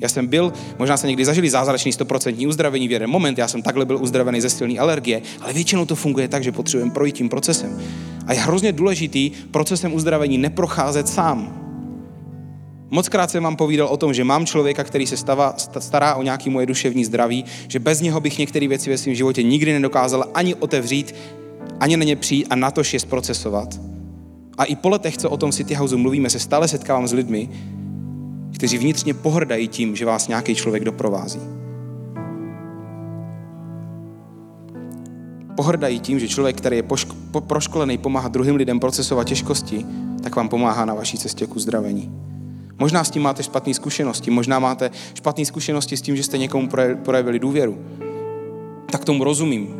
Já 0.00 0.08
jsem 0.08 0.26
byl, 0.26 0.52
možná 0.78 0.96
se 0.96 1.06
někdy 1.06 1.24
zažili 1.24 1.50
zázračný 1.50 1.92
100% 1.92 2.48
uzdravení 2.48 2.88
v 2.88 2.92
jeden 2.92 3.10
moment, 3.10 3.38
já 3.38 3.48
jsem 3.48 3.62
takhle 3.62 3.84
byl 3.84 3.98
uzdravený 4.02 4.40
ze 4.40 4.50
silné 4.50 4.78
alergie, 4.78 5.22
ale 5.40 5.52
většinou 5.52 5.86
to 5.86 5.94
funguje 5.94 6.28
tak, 6.28 6.42
že 6.42 6.52
potřebujeme 6.52 6.92
projít 6.92 7.14
tím 7.14 7.28
procesem. 7.28 7.80
A 8.26 8.32
je 8.32 8.40
hrozně 8.40 8.72
důležitý 8.72 9.30
procesem 9.50 9.94
uzdravení 9.94 10.38
neprocházet 10.38 11.08
sám. 11.08 11.62
Mockrát 12.94 13.30
jsem 13.30 13.42
vám 13.42 13.56
povídal 13.56 13.88
o 13.88 13.96
tom, 13.96 14.14
že 14.14 14.24
mám 14.24 14.46
člověka, 14.46 14.84
který 14.84 15.06
se 15.06 15.16
stava, 15.16 15.54
stará 15.78 16.14
o 16.14 16.22
nějaký 16.22 16.50
moje 16.50 16.66
duševní 16.66 17.04
zdraví, 17.04 17.44
že 17.68 17.78
bez 17.78 18.00
něho 18.00 18.20
bych 18.20 18.38
některé 18.38 18.68
věci 18.68 18.90
ve 18.90 18.98
svém 18.98 19.14
životě 19.14 19.42
nikdy 19.42 19.72
nedokázal 19.72 20.24
ani 20.34 20.54
otevřít, 20.54 21.14
ani 21.80 21.96
na 21.96 22.04
ně 22.04 22.16
přijít 22.16 22.46
a 22.50 22.56
natož 22.56 22.94
je 22.94 23.00
zprocesovat. 23.00 23.80
A 24.58 24.64
i 24.64 24.76
po 24.76 24.88
letech, 24.88 25.16
co 25.16 25.30
o 25.30 25.36
tom 25.36 25.52
City 25.52 25.74
House 25.74 25.96
mluvíme, 25.96 26.30
se 26.30 26.38
stále 26.38 26.68
setkávám 26.68 27.08
s 27.08 27.12
lidmi, 27.12 27.48
kteří 28.54 28.78
vnitřně 28.78 29.14
pohrdají 29.14 29.68
tím, 29.68 29.96
že 29.96 30.04
vás 30.04 30.28
nějaký 30.28 30.54
člověk 30.54 30.84
doprovází. 30.84 31.40
Pohrdají 35.56 36.00
tím, 36.00 36.18
že 36.18 36.28
člověk, 36.28 36.56
který 36.56 36.76
je 36.76 36.82
poško- 36.82 37.16
po- 37.30 37.40
proškolený 37.40 37.98
pomáhat 37.98 38.32
druhým 38.32 38.56
lidem 38.56 38.80
procesovat 38.80 39.26
těžkosti, 39.26 39.86
tak 40.22 40.36
vám 40.36 40.48
pomáhá 40.48 40.84
na 40.84 40.94
vaší 40.94 41.18
cestě 41.18 41.46
k 41.46 41.56
uzdravení. 41.56 42.12
Možná 42.82 43.04
s 43.04 43.10
tím 43.10 43.22
máte 43.22 43.42
špatné 43.42 43.74
zkušenosti, 43.74 44.30
možná 44.30 44.58
máte 44.58 44.90
špatné 45.14 45.44
zkušenosti 45.44 45.96
s 45.96 46.02
tím, 46.02 46.16
že 46.16 46.22
jste 46.22 46.38
někomu 46.38 46.68
projevili 47.02 47.38
důvěru. 47.38 47.78
Tak 48.90 49.04
tomu 49.04 49.24
rozumím. 49.24 49.76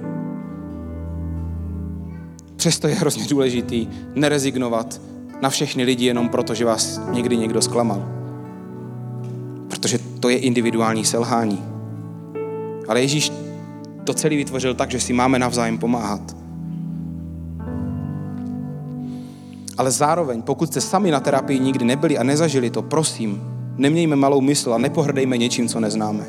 Přesto 2.57 2.89
je 2.89 2.95
hrozně 2.95 3.27
důležitý 3.27 3.87
nerezignovat 4.15 5.01
na 5.43 5.51
všechny 5.51 5.85
lidi 5.85 6.07
jenom 6.07 6.29
proto, 6.29 6.55
že 6.55 6.65
vás 6.65 7.01
někdy 7.11 7.37
někdo 7.37 7.63
zklamal 7.63 8.23
protože 9.83 9.99
to 10.21 10.29
je 10.29 10.39
individuální 10.39 11.05
selhání. 11.05 11.65
Ale 12.89 13.01
Ježíš 13.01 13.33
to 14.05 14.15
celý 14.15 14.37
vytvořil 14.37 14.75
tak, 14.75 14.91
že 14.91 15.01
si 15.01 15.13
máme 15.13 15.39
navzájem 15.39 15.79
pomáhat. 15.79 16.42
Ale 19.79 19.91
zároveň, 19.91 20.43
pokud 20.43 20.69
jste 20.69 20.81
sami 20.81 21.11
na 21.11 21.21
terapii 21.21 21.61
nikdy 21.61 21.85
nebyli 21.85 22.19
a 22.19 22.23
nezažili 22.23 22.71
to, 22.71 22.83
prosím, 22.83 23.43
nemějme 23.77 24.17
malou 24.17 24.41
mysl 24.41 24.75
a 24.75 24.79
nepohrdejme 24.79 25.39
něčím, 25.39 25.69
co 25.69 25.81
neznáme. 25.81 26.25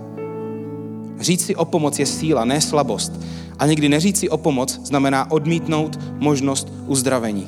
Říct 1.20 1.46
si 1.46 1.56
o 1.56 1.66
pomoc 1.66 2.00
je 2.00 2.06
síla, 2.06 2.46
ne 2.46 2.62
slabost. 2.62 3.14
A 3.60 3.66
někdy 3.66 3.90
neříct 3.90 4.20
si 4.20 4.30
o 4.30 4.38
pomoc 4.38 4.80
znamená 4.84 5.32
odmítnout 5.32 6.00
možnost 6.20 6.74
uzdravení. 6.88 7.48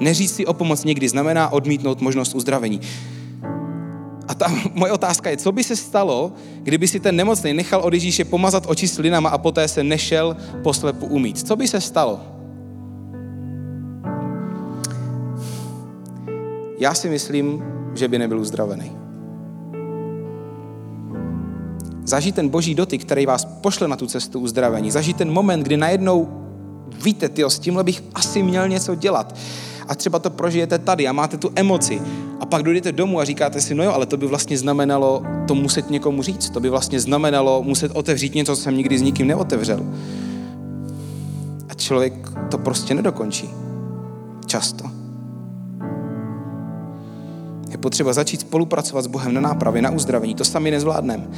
Neříct 0.00 0.34
si 0.34 0.46
o 0.46 0.54
pomoc 0.54 0.84
někdy 0.84 1.08
znamená 1.08 1.52
odmítnout 1.52 2.00
možnost 2.00 2.34
uzdravení. 2.34 2.80
A 4.28 4.34
ta 4.34 4.46
moje 4.74 4.92
otázka 4.92 5.30
je, 5.30 5.36
co 5.36 5.52
by 5.52 5.64
se 5.64 5.76
stalo, 5.76 6.32
kdyby 6.62 6.88
si 6.88 7.00
ten 7.00 7.16
nemocný 7.16 7.52
nechal 7.52 7.80
od 7.80 7.94
Ježíše 7.94 8.24
pomazat 8.24 8.64
oči 8.66 8.88
slinama 8.88 9.28
a 9.28 9.38
poté 9.38 9.68
se 9.68 9.84
nešel 9.84 10.36
poslepu 10.62 11.06
umít. 11.06 11.46
Co 11.48 11.56
by 11.56 11.68
se 11.68 11.80
stalo? 11.80 12.31
Já 16.82 16.94
si 16.94 17.08
myslím, 17.08 17.64
že 17.94 18.08
by 18.08 18.18
nebyl 18.18 18.40
uzdravený. 18.40 18.92
Zažít 22.04 22.34
ten 22.34 22.48
boží 22.48 22.74
dotyk, 22.74 23.04
který 23.04 23.26
vás 23.26 23.44
pošle 23.44 23.88
na 23.88 23.96
tu 23.96 24.06
cestu 24.06 24.40
uzdravení. 24.40 24.90
Zažít 24.90 25.16
ten 25.16 25.32
moment, 25.32 25.62
kdy 25.62 25.76
najednou 25.76 26.28
víte, 27.04 27.28
tyjo, 27.28 27.50
s 27.50 27.58
tímhle 27.58 27.84
bych 27.84 28.02
asi 28.14 28.42
měl 28.42 28.68
něco 28.68 28.94
dělat. 28.94 29.36
A 29.88 29.94
třeba 29.94 30.18
to 30.18 30.30
prožijete 30.30 30.78
tady 30.78 31.08
a 31.08 31.12
máte 31.12 31.36
tu 31.36 31.50
emoci. 31.54 32.02
A 32.40 32.46
pak 32.46 32.62
dojdete 32.62 32.92
domů 32.92 33.20
a 33.20 33.24
říkáte 33.24 33.60
si, 33.60 33.74
no 33.74 33.84
jo, 33.84 33.92
ale 33.92 34.06
to 34.06 34.16
by 34.16 34.26
vlastně 34.26 34.58
znamenalo 34.58 35.22
to 35.48 35.54
muset 35.54 35.90
někomu 35.90 36.22
říct. 36.22 36.50
To 36.50 36.60
by 36.60 36.68
vlastně 36.68 37.00
znamenalo 37.00 37.62
muset 37.62 37.92
otevřít 37.94 38.34
něco, 38.34 38.56
co 38.56 38.62
jsem 38.62 38.76
nikdy 38.76 38.98
s 38.98 39.02
nikým 39.02 39.26
neotevřel. 39.26 39.86
A 41.68 41.74
člověk 41.74 42.28
to 42.50 42.58
prostě 42.58 42.94
nedokončí. 42.94 43.50
Často. 44.46 45.01
Potřeba 47.82 48.12
začít 48.12 48.40
spolupracovat 48.40 49.02
s 49.02 49.06
Bohem 49.06 49.34
na 49.34 49.40
nápravě, 49.40 49.82
na 49.82 49.90
uzdravení. 49.90 50.34
To 50.34 50.44
sami 50.44 50.70
nezvládneme. 50.70 51.28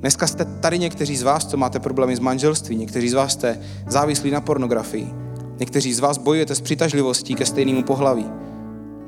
Dneska 0.00 0.26
jste 0.26 0.44
tady 0.44 0.78
někteří 0.78 1.16
z 1.16 1.22
vás, 1.22 1.46
co 1.46 1.56
máte 1.56 1.80
problémy 1.80 2.16
s 2.16 2.20
manželství, 2.20 2.76
někteří 2.76 3.08
z 3.08 3.14
vás 3.14 3.32
jste 3.32 3.60
závislí 3.88 4.30
na 4.30 4.40
pornografii, 4.40 5.14
někteří 5.58 5.94
z 5.94 6.00
vás 6.00 6.18
bojujete 6.18 6.54
s 6.54 6.60
přitažlivostí 6.60 7.34
ke 7.34 7.46
stejnému 7.46 7.82
pohlaví, 7.82 8.26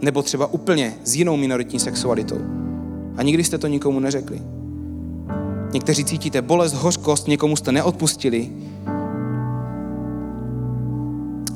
nebo 0.00 0.22
třeba 0.22 0.46
úplně 0.46 0.94
s 1.05 1.14
jinou 1.14 1.37
minoritní 1.37 1.81
sexualitou. 1.81 2.38
A 3.16 3.22
nikdy 3.22 3.44
jste 3.44 3.59
to 3.59 3.66
nikomu 3.66 4.00
neřekli. 4.00 4.42
Někteří 5.72 6.05
cítíte 6.05 6.42
bolest, 6.42 6.74
hořkost, 6.74 7.29
někomu 7.29 7.57
jste 7.57 7.72
neodpustili. 7.72 8.50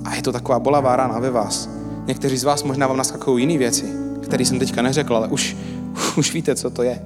A 0.05 0.14
je 0.14 0.23
to 0.23 0.33
taková 0.33 0.59
bolavá 0.59 0.97
rána 0.97 1.18
ve 1.18 1.31
vás. 1.31 1.71
Někteří 2.07 2.37
z 2.37 2.44
vás 2.44 2.62
možná 2.62 2.87
vám 2.87 2.97
naskakují 2.97 3.44
jiné 3.44 3.59
věci, 3.59 3.97
které 4.28 4.44
jsem 4.44 4.58
teďka 4.58 4.82
neřekl, 4.82 5.16
ale 5.16 5.28
už, 5.28 5.56
už 6.16 6.34
víte, 6.34 6.54
co 6.54 6.70
to 6.70 6.82
je. 6.82 7.02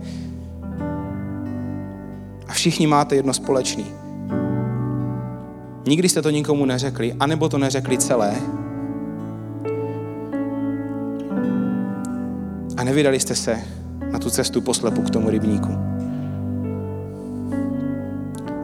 A 2.49 2.53
všichni 2.53 2.87
máte 2.87 3.17
jedno 3.17 3.35
společný. 3.35 3.87
Nikdy 5.87 6.09
jste 6.09 6.23
to 6.23 6.31
nikomu 6.31 6.65
neřekli, 6.65 7.15
anebo 7.21 7.49
to 7.49 7.59
neřekli 7.59 7.99
celé. 7.99 8.35
A 12.77 12.85
nevydali 12.85 13.21
jste 13.21 13.35
se 13.35 13.59
na 14.13 14.19
tu 14.19 14.31
cestu 14.31 14.61
poslepu 14.61 15.03
k 15.03 15.11
tomu 15.11 15.31
rybníku. 15.31 15.73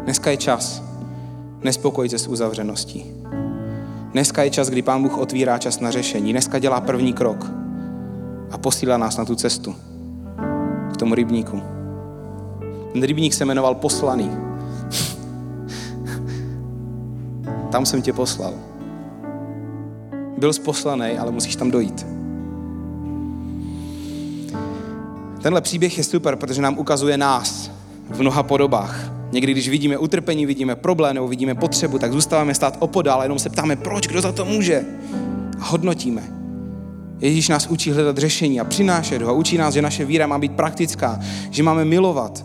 Dneska 0.05 0.31
je 0.31 0.37
čas 0.37 0.83
nespokojit 1.63 2.11
se 2.11 2.19
s 2.19 2.29
uzavřeností. 2.29 3.05
Dneska 4.13 4.43
je 4.43 4.51
čas, 4.51 4.71
kdy 4.71 4.83
Pán 4.83 5.03
Bůh 5.03 5.19
otvírá 5.19 5.59
čas 5.59 5.81
na 5.81 5.91
řešení. 5.91 6.33
Dneska 6.33 6.59
dělá 6.59 6.81
první 6.81 7.13
krok 7.13 7.51
a 8.51 8.59
posílá 8.59 8.99
nás 8.99 9.17
na 9.17 9.25
tu 9.25 9.35
cestu 9.35 9.75
k 10.93 10.97
tomu 10.97 11.15
rybníku. 11.15 11.63
Ten 12.93 13.03
rybník 13.03 13.35
se 13.35 13.45
jmenoval 13.45 13.75
Poslaný. 13.75 14.31
Tam 17.71 17.87
jsem 17.87 18.03
tě 18.03 18.13
poslal. 18.13 18.55
Byl 20.39 20.53
poslaný, 20.65 21.19
ale 21.19 21.33
musíš 21.33 21.57
tam 21.57 21.71
dojít. 21.71 22.07
Tenhle 25.43 25.61
příběh 25.61 25.99
je 25.99 26.05
super, 26.05 26.37
protože 26.37 26.63
nám 26.63 26.79
ukazuje 26.79 27.19
nás 27.19 27.71
v 28.11 28.21
mnoha 28.21 28.43
podobách. 28.43 29.13
Někdy, 29.33 29.53
když 29.53 29.69
vidíme 29.69 29.99
utrpení, 29.99 30.47
vidíme 30.47 30.77
problém 30.77 31.15
nebo 31.15 31.29
vidíme 31.29 31.55
potřebu, 31.55 31.99
tak 31.99 32.13
zůstáváme 32.13 32.55
stát 32.55 32.77
opodál 32.79 33.21
a 33.21 33.23
jenom 33.23 33.39
se 33.39 33.51
ptáme, 33.51 33.77
proč, 33.77 34.07
kdo 34.07 34.21
za 34.21 34.33
to 34.33 34.45
může. 34.45 34.85
A 35.61 35.65
hodnotíme. 35.65 36.38
Ježíš 37.21 37.49
nás 37.49 37.67
učí 37.67 37.91
hledat 37.91 38.19
řešení 38.19 38.61
a 38.61 38.65
přinášet 38.65 39.23
ho 39.23 39.31
a 39.31 39.33
učí 39.33 39.59
nás, 39.59 39.75
že 39.75 39.83
naše 39.83 40.05
víra 40.05 40.27
má 40.27 40.39
být 40.39 40.53
praktická, 40.53 41.21
že 41.51 41.63
máme 41.63 41.85
milovat, 41.85 42.45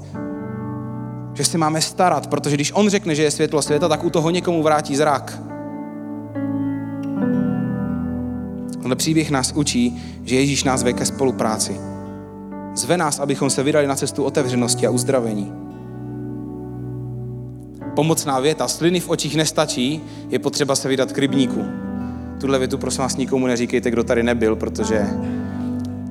že 1.34 1.46
se 1.46 1.58
máme 1.58 1.82
starat, 1.82 2.28
protože 2.28 2.56
když 2.56 2.72
on 2.76 2.90
řekne, 2.90 3.16
že 3.16 3.24
je 3.24 3.32
světlo 3.32 3.62
světa, 3.62 3.90
tak 3.90 4.04
u 4.04 4.10
toho 4.10 4.30
někomu 4.30 4.64
vrátí 4.64 4.96
zrak. 4.96 5.42
Ale 8.86 8.96
příběh 8.96 9.32
nás 9.32 9.52
učí, 9.56 10.02
že 10.24 10.36
Ježíš 10.36 10.64
nás 10.64 10.84
ve 10.84 10.94
ke 10.94 11.06
spolupráci. 11.06 11.78
Zve 12.76 12.98
nás, 12.98 13.20
abychom 13.20 13.50
se 13.50 13.64
vydali 13.64 13.88
na 13.88 13.96
cestu 13.96 14.24
otevřenosti 14.24 14.88
a 14.88 14.90
uzdravení. 14.90 15.52
Pomocná 17.96 18.40
věta, 18.40 18.68
sliny 18.68 19.00
v 19.00 19.10
očích 19.10 19.36
nestačí, 19.36 20.02
je 20.30 20.40
potřeba 20.40 20.76
se 20.76 20.90
vydat 20.90 21.12
k 21.12 21.18
rybníku. 21.18 21.66
Tuhle 22.40 22.60
větu 22.60 22.78
prosím 22.78 23.02
vás 23.02 23.18
nikomu 23.18 23.48
neříkejte, 23.48 23.92
kdo 23.92 24.04
tady 24.04 24.24
nebyl, 24.24 24.56
protože 24.56 25.08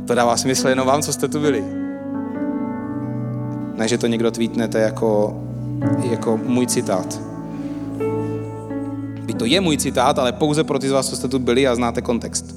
to 0.06 0.14
dává 0.14 0.37
smysl 0.37 0.68
jenom 0.68 0.87
vám, 0.87 1.02
co 1.02 1.12
jste 1.12 1.28
tu 1.28 1.40
byli. 1.40 1.64
Ne, 3.76 3.88
že 3.88 3.98
to 3.98 4.06
někdo 4.06 4.30
tweetnete 4.30 4.78
jako, 4.80 5.40
jako 6.11 6.37
můj 6.37 6.66
citát. 6.66 7.20
By 9.22 9.35
to 9.35 9.44
je 9.44 9.61
můj 9.61 9.76
citát, 9.76 10.18
ale 10.18 10.32
pouze 10.32 10.64
pro 10.64 10.78
ty 10.78 10.88
z 10.88 10.92
vás, 10.92 11.11
co 11.11 11.16
jste 11.16 11.28
tu 11.28 11.38
byli 11.38 11.66
a 11.68 11.74
znáte 11.74 12.02
kontext. 12.02 12.56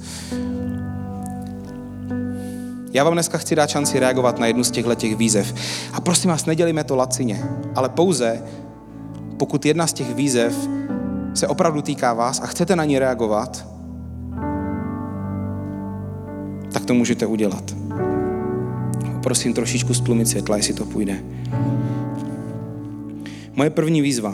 Já 2.93 3.03
vám 3.03 3.13
dneska 3.13 3.37
chci 3.37 3.55
dát 3.55 3.69
šanci 3.69 3.99
reagovat 3.99 4.39
na 4.39 4.47
jednu 4.47 4.63
z 4.63 4.71
těchto 4.71 4.95
těch 4.95 5.15
výzev. 5.15 5.53
A 5.93 6.01
prosím 6.01 6.29
vás, 6.29 6.45
nedělíme 6.45 6.83
to 6.83 6.95
lacině, 6.95 7.49
ale 7.75 7.89
pouze, 7.89 8.41
pokud 9.37 9.65
jedna 9.65 9.87
z 9.87 9.93
těch 9.93 10.15
výzev 10.15 10.55
se 11.35 11.47
opravdu 11.47 11.81
týká 11.81 12.13
vás 12.13 12.39
a 12.39 12.45
chcete 12.45 12.75
na 12.75 12.85
ní 12.85 12.99
reagovat, 12.99 13.67
tak 16.73 16.85
to 16.85 16.93
můžete 16.93 17.25
udělat 17.25 17.85
prosím 19.25 19.53
trošičku 19.53 19.93
stlumit 19.93 20.27
světla, 20.27 20.57
jestli 20.57 20.73
to 20.73 20.85
půjde. 20.85 21.23
Moje 23.53 23.69
první 23.69 24.01
výzva 24.01 24.33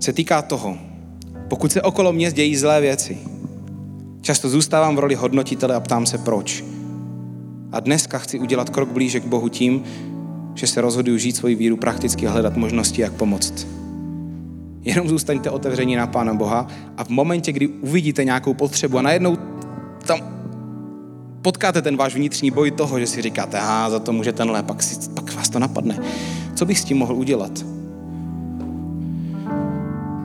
se 0.00 0.12
týká 0.12 0.42
toho, 0.42 0.78
pokud 1.48 1.72
se 1.72 1.82
okolo 1.82 2.12
mě 2.12 2.32
dějí 2.32 2.56
zlé 2.56 2.80
věci, 2.80 3.18
často 4.20 4.48
zůstávám 4.48 4.96
v 4.96 4.98
roli 4.98 5.14
hodnotitele 5.14 5.74
a 5.74 5.80
ptám 5.80 6.06
se 6.06 6.18
proč. 6.18 6.64
A 7.72 7.80
dneska 7.80 8.18
chci 8.18 8.38
udělat 8.38 8.70
krok 8.70 8.88
blíže 8.88 9.20
k 9.20 9.26
Bohu 9.26 9.48
tím, 9.48 9.82
že 10.54 10.66
se 10.66 10.80
rozhoduju 10.80 11.18
žít 11.18 11.36
svoji 11.36 11.54
víru 11.54 11.76
prakticky 11.76 12.26
a 12.26 12.30
hledat 12.30 12.56
možnosti, 12.56 13.02
jak 13.02 13.12
pomoct. 13.12 13.77
Jenom 14.84 15.08
zůstaňte 15.08 15.50
otevření 15.50 15.96
na 15.96 16.06
Pána 16.06 16.34
Boha 16.34 16.66
a 16.96 17.04
v 17.04 17.08
momentě, 17.08 17.52
kdy 17.52 17.68
uvidíte 17.68 18.24
nějakou 18.24 18.54
potřebu 18.54 18.98
a 18.98 19.02
najednou 19.02 19.36
tam 20.06 20.18
potkáte 21.42 21.82
ten 21.82 21.96
váš 21.96 22.14
vnitřní 22.14 22.50
boj 22.50 22.70
toho, 22.70 23.00
že 23.00 23.06
si 23.06 23.22
říkáte, 23.22 23.58
aha, 23.58 23.90
za 23.90 23.98
to 23.98 24.12
může 24.12 24.32
tenhle, 24.32 24.62
pak, 24.62 24.82
si, 24.82 25.10
pak 25.10 25.34
vás 25.34 25.48
to 25.48 25.58
napadne. 25.58 25.98
Co 26.54 26.66
bych 26.66 26.78
s 26.78 26.84
tím 26.84 26.98
mohl 26.98 27.14
udělat? 27.14 27.64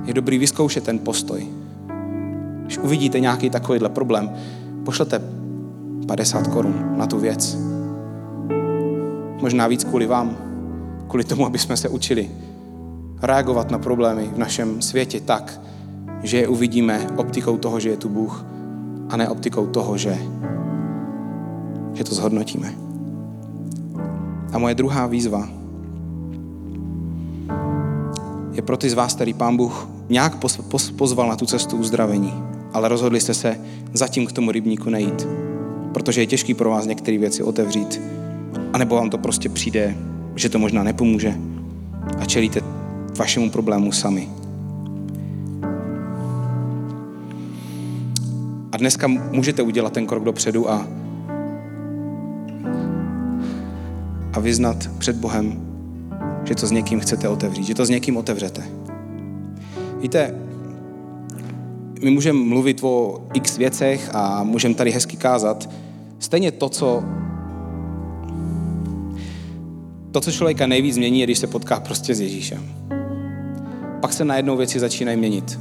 Je 0.06 0.14
dobrý 0.14 0.38
vyzkoušet 0.38 0.84
ten 0.84 1.00
postoj. 1.00 1.48
Když 2.64 2.78
uvidíte 2.78 3.20
nějaký 3.20 3.50
takovýhle 3.50 3.90
problém, 3.90 4.32
pošlete 4.86 5.22
50 6.08 6.48
korun 6.48 6.94
na 6.98 7.08
tu 7.08 7.20
věc. 7.20 7.58
Možná 9.42 9.68
víc 9.68 9.84
kvůli 9.84 10.06
vám, 10.06 10.38
kvůli 11.08 11.24
tomu, 11.24 11.46
aby 11.46 11.60
jsme 11.60 11.78
se 11.78 11.90
učili 11.90 12.30
reagovat 13.24 13.72
na 13.72 13.80
problémy 13.80 14.30
v 14.34 14.38
našem 14.38 14.82
světě 14.82 15.20
tak, 15.20 15.62
že 16.24 16.38
je 16.38 16.48
uvidíme 16.48 17.08
optikou 17.16 17.58
toho, 17.58 17.80
že 17.80 17.90
je 17.90 17.98
tu 17.98 18.10
Bůh 18.10 18.46
a 19.10 19.18
ne 19.18 19.30
optikou 19.30 19.68
toho, 19.68 19.98
že 19.98 20.18
že 21.94 22.04
to 22.04 22.16
zhodnotíme. 22.16 22.74
A 24.54 24.58
moje 24.58 24.76
druhá 24.76 25.08
výzva 25.08 25.50
je 28.52 28.62
pro 28.62 28.78
ty 28.78 28.90
z 28.90 28.94
vás, 28.94 29.14
který 29.14 29.34
pán 29.34 29.58
Bůh 29.58 29.88
nějak 30.10 30.38
pozval 30.96 31.30
na 31.30 31.36
tu 31.36 31.46
cestu 31.46 31.78
uzdravení, 31.78 32.34
ale 32.74 32.90
rozhodli 32.90 33.20
jste 33.20 33.34
se 33.34 33.60
zatím 33.94 34.26
k 34.26 34.32
tomu 34.32 34.52
rybníku 34.52 34.90
nejít, 34.90 35.28
protože 35.94 36.22
je 36.22 36.28
těžký 36.28 36.54
pro 36.54 36.70
vás 36.70 36.86
některé 36.86 37.18
věci 37.18 37.44
otevřít, 37.44 38.02
anebo 38.74 38.96
vám 38.96 39.10
to 39.10 39.18
prostě 39.18 39.50
přijde, 39.50 39.98
že 40.36 40.50
to 40.50 40.60
možná 40.60 40.84
nepomůže 40.84 41.36
a 42.20 42.26
čelíte 42.26 42.83
vašemu 43.18 43.50
problému 43.50 43.92
sami. 43.92 44.30
A 48.72 48.78
dneska 48.78 49.08
můžete 49.08 49.62
udělat 49.62 49.94
ten 49.94 50.08
krok 50.08 50.24
dopředu 50.24 50.72
a 50.72 50.88
a 54.34 54.40
vyznat 54.40 54.90
před 54.98 55.16
Bohem, 55.16 55.62
že 56.44 56.56
to 56.56 56.68
s 56.68 56.72
někým 56.72 57.00
chcete 57.00 57.30
otevřít, 57.30 57.64
že 57.64 57.76
to 57.76 57.86
s 57.86 57.90
někým 57.90 58.18
otevřete. 58.18 58.64
Víte, 60.02 60.36
my 62.04 62.12
můžeme 62.12 62.40
mluvit 62.40 62.84
o 62.84 63.24
x 63.34 63.58
věcech 63.58 64.10
a 64.14 64.44
můžeme 64.44 64.76
tady 64.76 64.92
hezky 64.92 65.18
kázat. 65.18 65.70
Stejně 66.20 66.52
to, 66.52 66.70
co 66.70 67.04
to, 70.12 70.22
co 70.22 70.32
člověka 70.32 70.68
nejvíc 70.68 70.98
mění, 70.98 71.20
je, 71.20 71.26
když 71.26 71.40
se 71.40 71.48
potká 71.48 71.80
prostě 71.80 72.16
s 72.16 72.22
Ježíšem. 72.22 72.83
Pak 74.04 74.14
se 74.14 74.26
najednou 74.26 74.58
věci 74.58 74.80
začínají 74.80 75.18
měnit. 75.18 75.60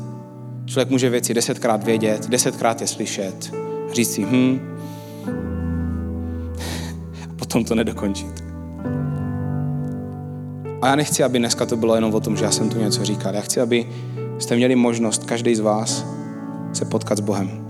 Člověk 0.66 0.90
může 0.90 1.10
věci 1.10 1.34
desetkrát 1.34 1.84
vědět, 1.84 2.28
desetkrát 2.28 2.80
je 2.80 2.86
slyšet, 2.86 3.54
říct 3.92 4.12
si, 4.12 4.24
hm, 4.24 4.60
a 7.30 7.34
potom 7.36 7.64
to 7.64 7.74
nedokončit. 7.74 8.44
A 10.82 10.88
já 10.88 10.96
nechci, 10.96 11.24
aby 11.24 11.38
dneska 11.38 11.66
to 11.66 11.76
bylo 11.76 11.94
jenom 11.94 12.14
o 12.14 12.20
tom, 12.20 12.36
že 12.36 12.44
já 12.44 12.50
jsem 12.50 12.68
tu 12.68 12.78
něco 12.78 13.04
říkal. 13.04 13.34
Já 13.34 13.40
chci, 13.40 13.60
aby 13.60 13.86
jste 14.38 14.56
měli 14.56 14.76
možnost, 14.76 15.24
každý 15.24 15.54
z 15.54 15.60
vás, 15.60 16.06
se 16.72 16.84
potkat 16.84 17.18
s 17.18 17.20
Bohem. 17.20 17.66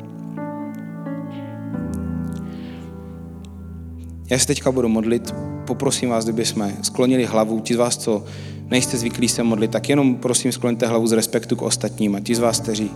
Já 4.31 4.39
se 4.39 4.47
teďka 4.47 4.73
budu 4.73 4.89
modlit, 4.89 5.35
poprosím 5.65 6.09
vás, 6.09 6.25
kdyby 6.25 6.45
jsme 6.45 6.77
sklonili 6.83 7.25
hlavu, 7.25 7.61
ti 7.61 7.75
z 7.75 7.77
vás, 7.77 7.97
co 7.97 8.25
nejste 8.71 8.99
zvyklí 8.99 9.29
se 9.29 9.43
modlit, 9.43 9.71
tak 9.71 9.89
jenom 9.89 10.15
prosím 10.15 10.53
skloňte 10.53 10.87
hlavu 10.87 11.07
z 11.07 11.13
respektu 11.13 11.57
k 11.57 11.63
ostatním 11.63 12.15
a 12.15 12.21
ti 12.21 12.35
z 12.35 12.39
vás, 12.39 12.61
kteří, 12.61 12.91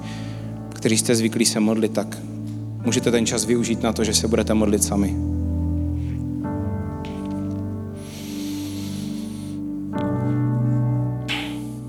kteří 0.68 0.96
jste 0.98 1.14
zvyklí 1.14 1.44
se 1.44 1.60
modlit, 1.60 1.92
tak 1.92 2.18
můžete 2.84 3.10
ten 3.10 3.26
čas 3.26 3.44
využít 3.44 3.82
na 3.82 3.92
to, 3.92 4.04
že 4.04 4.14
se 4.14 4.28
budete 4.28 4.54
modlit 4.54 4.84
sami. 4.84 5.16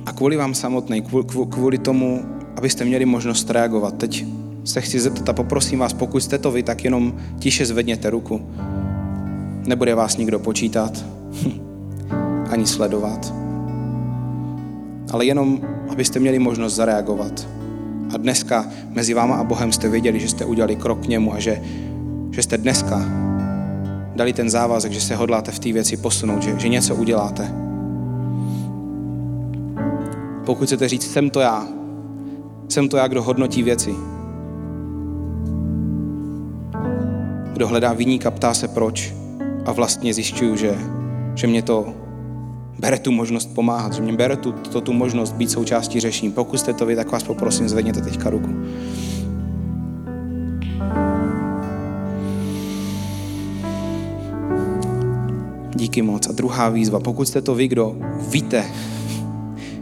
A 0.06 0.12
kvůli 0.12 0.38
vám 0.38 0.54
samotnej, 0.54 1.04
kvůli 1.50 1.78
tomu, 1.78 2.26
abyste 2.56 2.86
měli 2.86 3.06
možnost 3.06 3.50
reagovat, 3.50 3.98
teď 3.98 4.26
se 4.64 4.82
chci 4.82 5.00
zeptat 5.00 5.30
a 5.30 5.34
poprosím 5.34 5.80
vás, 5.80 5.94
pokud 5.94 6.20
jste 6.20 6.38
to 6.38 6.52
vy, 6.52 6.64
tak 6.64 6.84
jenom 6.84 7.14
tiše 7.40 7.66
zvedněte 7.66 8.10
ruku. 8.10 8.42
Nebude 9.68 9.96
vás 9.96 10.18
nikdo 10.18 10.40
počítat, 10.40 11.06
ani 12.50 12.68
sledovat. 12.68 13.34
Ale 15.12 15.26
jenom, 15.26 15.62
abyste 15.90 16.20
měli 16.20 16.40
možnost 16.40 16.76
zareagovat. 16.76 17.48
A 18.14 18.18
dneska 18.18 18.66
mezi 18.90 19.14
váma 19.14 19.36
a 19.36 19.44
Bohem 19.44 19.72
jste 19.72 19.90
věděli, 19.90 20.20
že 20.20 20.28
jste 20.28 20.46
udělali 20.46 20.76
krok 20.76 21.06
k 21.06 21.08
němu 21.08 21.34
a 21.34 21.40
že, 21.40 21.62
že 22.32 22.44
jste 22.44 22.58
dneska 22.58 23.06
dali 24.16 24.34
ten 24.34 24.50
závazek, 24.50 24.92
že 24.92 25.02
se 25.02 25.16
hodláte 25.16 25.52
v 25.52 25.60
té 25.60 25.74
věci 25.74 25.98
posunout, 25.98 26.42
že, 26.42 26.60
že 26.60 26.70
něco 26.70 26.96
uděláte. 26.96 27.54
Pokud 30.46 30.66
chcete 30.66 30.88
říct, 30.88 31.12
jsem 31.12 31.30
to 31.30 31.40
já, 31.40 31.68
jsem 32.70 32.90
to 32.90 32.98
já, 32.98 33.08
kdo 33.08 33.24
hodnotí 33.24 33.64
věci, 33.64 33.96
kdo 37.54 37.68
hledá 37.68 37.94
vyníka, 37.94 38.32
ptá 38.32 38.54
se 38.54 38.68
proč, 38.68 39.14
a 39.68 39.72
vlastně 39.72 40.14
zjišťuju, 40.14 40.56
že, 40.56 40.78
že 41.36 41.48
mě 41.48 41.62
to 41.62 41.94
bere 42.80 43.00
tu 43.00 43.12
možnost 43.12 43.56
pomáhat, 43.56 43.94
že 43.94 44.02
mě 44.02 44.14
bere 44.14 44.38
tu, 44.38 44.52
to, 44.52 44.82
tu 44.82 44.94
možnost 44.94 45.32
být 45.32 45.52
součástí 45.52 46.00
řešení. 46.00 46.32
Pokud 46.32 46.58
jste 46.58 46.74
to 46.74 46.86
vy, 46.86 46.96
tak 46.96 47.12
vás 47.12 47.24
poprosím, 47.24 47.70
zvedněte 47.70 48.02
teďka 48.02 48.30
ruku. 48.30 48.50
Díky 55.76 56.02
moc. 56.02 56.28
A 56.28 56.32
druhá 56.32 56.70
výzva, 56.70 57.00
pokud 57.00 57.28
jste 57.28 57.42
to 57.42 57.56
vy, 57.56 57.68
kdo 57.68 57.96
víte, 58.30 58.66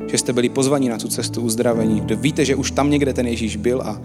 že 0.07 0.17
jste 0.17 0.33
byli 0.33 0.49
pozvaní 0.49 0.89
na 0.89 0.97
tu 0.97 1.07
cestu 1.07 1.41
uzdravení, 1.41 1.99
kdo 1.99 2.17
víte, 2.17 2.45
že 2.45 2.55
už 2.55 2.71
tam 2.71 2.89
někde 2.89 3.13
ten 3.13 3.27
Ježíš 3.27 3.55
byl 3.55 3.81
a, 3.81 4.01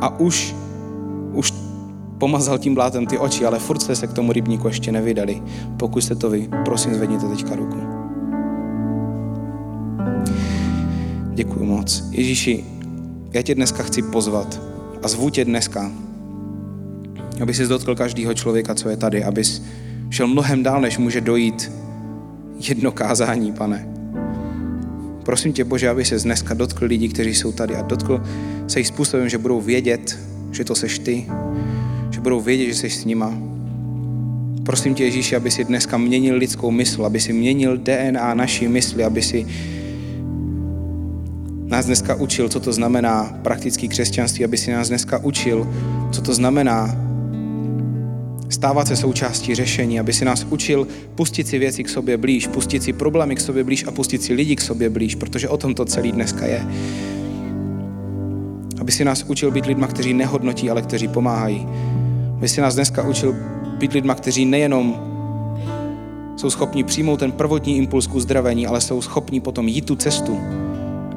a 0.00 0.20
už, 0.20 0.54
už 1.32 1.67
pomazal 2.18 2.58
tím 2.58 2.74
blátem 2.74 3.06
ty 3.06 3.18
oči, 3.18 3.44
ale 3.44 3.58
furt 3.58 3.82
jste 3.82 3.96
se 3.96 4.06
k 4.06 4.12
tomu 4.12 4.32
rybníku 4.32 4.68
ještě 4.68 4.92
nevydali. 4.92 5.42
Pokud 5.76 6.00
jste 6.00 6.14
to 6.14 6.30
vy, 6.30 6.48
prosím 6.64 6.94
zvedněte 6.94 7.28
teďka 7.28 7.56
ruku. 7.56 7.78
Děkuji 11.34 11.64
moc. 11.64 12.04
Ježíši, 12.10 12.64
já 13.32 13.42
tě 13.42 13.54
dneska 13.54 13.82
chci 13.82 14.02
pozvat 14.02 14.60
a 15.02 15.08
zvu 15.08 15.30
tě 15.30 15.44
dneska, 15.44 15.92
aby 17.42 17.54
jsi 17.54 17.66
dotkl 17.66 17.94
každého 17.94 18.34
člověka, 18.34 18.74
co 18.74 18.88
je 18.88 18.96
tady, 18.96 19.24
abys 19.24 19.62
šel 20.10 20.26
mnohem 20.26 20.62
dál, 20.62 20.80
než 20.80 20.98
může 20.98 21.20
dojít 21.20 21.72
jedno 22.68 22.92
kázání, 22.92 23.52
pane. 23.52 23.88
Prosím 25.24 25.52
tě, 25.52 25.64
Bože, 25.64 25.88
aby 25.88 26.04
se 26.04 26.18
dneska 26.18 26.54
dotkl 26.54 26.84
lidí, 26.84 27.08
kteří 27.08 27.34
jsou 27.34 27.52
tady 27.52 27.76
a 27.76 27.82
dotkl 27.82 28.22
se 28.66 28.80
jich 28.80 28.86
způsobem, 28.86 29.28
že 29.28 29.38
budou 29.38 29.60
vědět, 29.60 30.18
že 30.52 30.64
to 30.64 30.74
seš 30.74 30.98
ty, 30.98 31.26
budou 32.28 32.40
vědět, 32.40 32.66
že 32.66 32.74
jsi 32.74 32.90
s 32.90 33.04
nima. 33.04 33.38
Prosím 34.62 34.94
tě, 34.94 35.04
Ježíši, 35.04 35.36
aby 35.36 35.50
si 35.50 35.64
dneska 35.64 35.98
měnil 35.98 36.36
lidskou 36.36 36.70
mysl, 36.70 37.06
aby 37.06 37.20
si 37.20 37.32
měnil 37.32 37.76
DNA 37.76 38.34
naší 38.34 38.68
mysli, 38.68 39.04
aby 39.04 39.22
si 39.22 39.46
nás 41.66 41.86
dneska 41.86 42.14
učil, 42.14 42.48
co 42.48 42.60
to 42.60 42.72
znamená 42.72 43.38
praktický 43.42 43.88
křesťanství, 43.88 44.44
aby 44.44 44.56
si 44.56 44.72
nás 44.72 44.88
dneska 44.88 45.18
učil, 45.24 45.68
co 46.12 46.22
to 46.22 46.34
znamená 46.34 46.96
stávat 48.48 48.88
se 48.88 48.96
součástí 48.96 49.54
řešení, 49.54 50.00
aby 50.00 50.12
si 50.12 50.24
nás 50.24 50.46
učil 50.50 50.86
pustit 51.14 51.48
si 51.48 51.58
věci 51.58 51.84
k 51.84 51.88
sobě 51.88 52.16
blíž, 52.16 52.46
pustit 52.46 52.82
si 52.82 52.92
problémy 52.92 53.36
k 53.36 53.40
sobě 53.40 53.64
blíž 53.64 53.84
a 53.84 53.90
pustit 53.90 54.22
si 54.22 54.32
lidi 54.34 54.56
k 54.56 54.60
sobě 54.60 54.90
blíž, 54.90 55.14
protože 55.14 55.48
o 55.48 55.56
tom 55.56 55.74
to 55.74 55.84
celý 55.84 56.12
dneska 56.12 56.46
je. 56.46 56.66
Aby 58.80 58.92
si 58.92 59.04
nás 59.04 59.24
učil 59.28 59.50
být 59.50 59.66
lidma, 59.66 59.86
kteří 59.86 60.14
nehodnotí, 60.14 60.70
ale 60.70 60.82
kteří 60.82 61.08
pomáhají. 61.08 61.66
Aby 62.38 62.48
si 62.48 62.60
nás 62.60 62.74
dneska 62.74 63.02
učil 63.02 63.36
být 63.78 63.92
lidma, 63.92 64.14
kteří 64.14 64.44
nejenom 64.44 65.02
jsou 66.36 66.50
schopni 66.50 66.84
přijmout 66.84 67.16
ten 67.16 67.32
prvotní 67.32 67.76
impuls 67.76 68.06
k 68.06 68.14
uzdravení, 68.14 68.66
ale 68.66 68.80
jsou 68.80 69.02
schopni 69.02 69.40
potom 69.40 69.68
jít 69.68 69.86
tu 69.86 69.96
cestu 69.96 70.40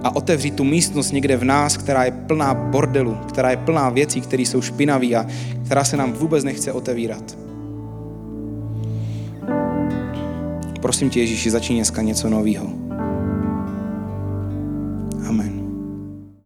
a 0.03 0.15
otevřít 0.15 0.55
tu 0.55 0.63
místnost 0.63 1.11
někde 1.11 1.37
v 1.37 1.43
nás, 1.43 1.77
která 1.77 2.03
je 2.03 2.11
plná 2.11 2.53
bordelu, 2.53 3.17
která 3.29 3.51
je 3.51 3.57
plná 3.57 3.89
věcí, 3.89 4.21
které 4.21 4.43
jsou 4.43 4.61
špinavé 4.61 5.07
a 5.07 5.25
která 5.65 5.83
se 5.83 5.97
nám 5.97 6.13
vůbec 6.13 6.43
nechce 6.43 6.71
otevírat. 6.71 7.37
Prosím 10.81 11.09
tě, 11.09 11.19
Ježíši, 11.19 11.51
začni 11.51 11.75
dneska 11.75 12.01
něco 12.01 12.29
nového. 12.29 12.69
Amen. 15.27 15.60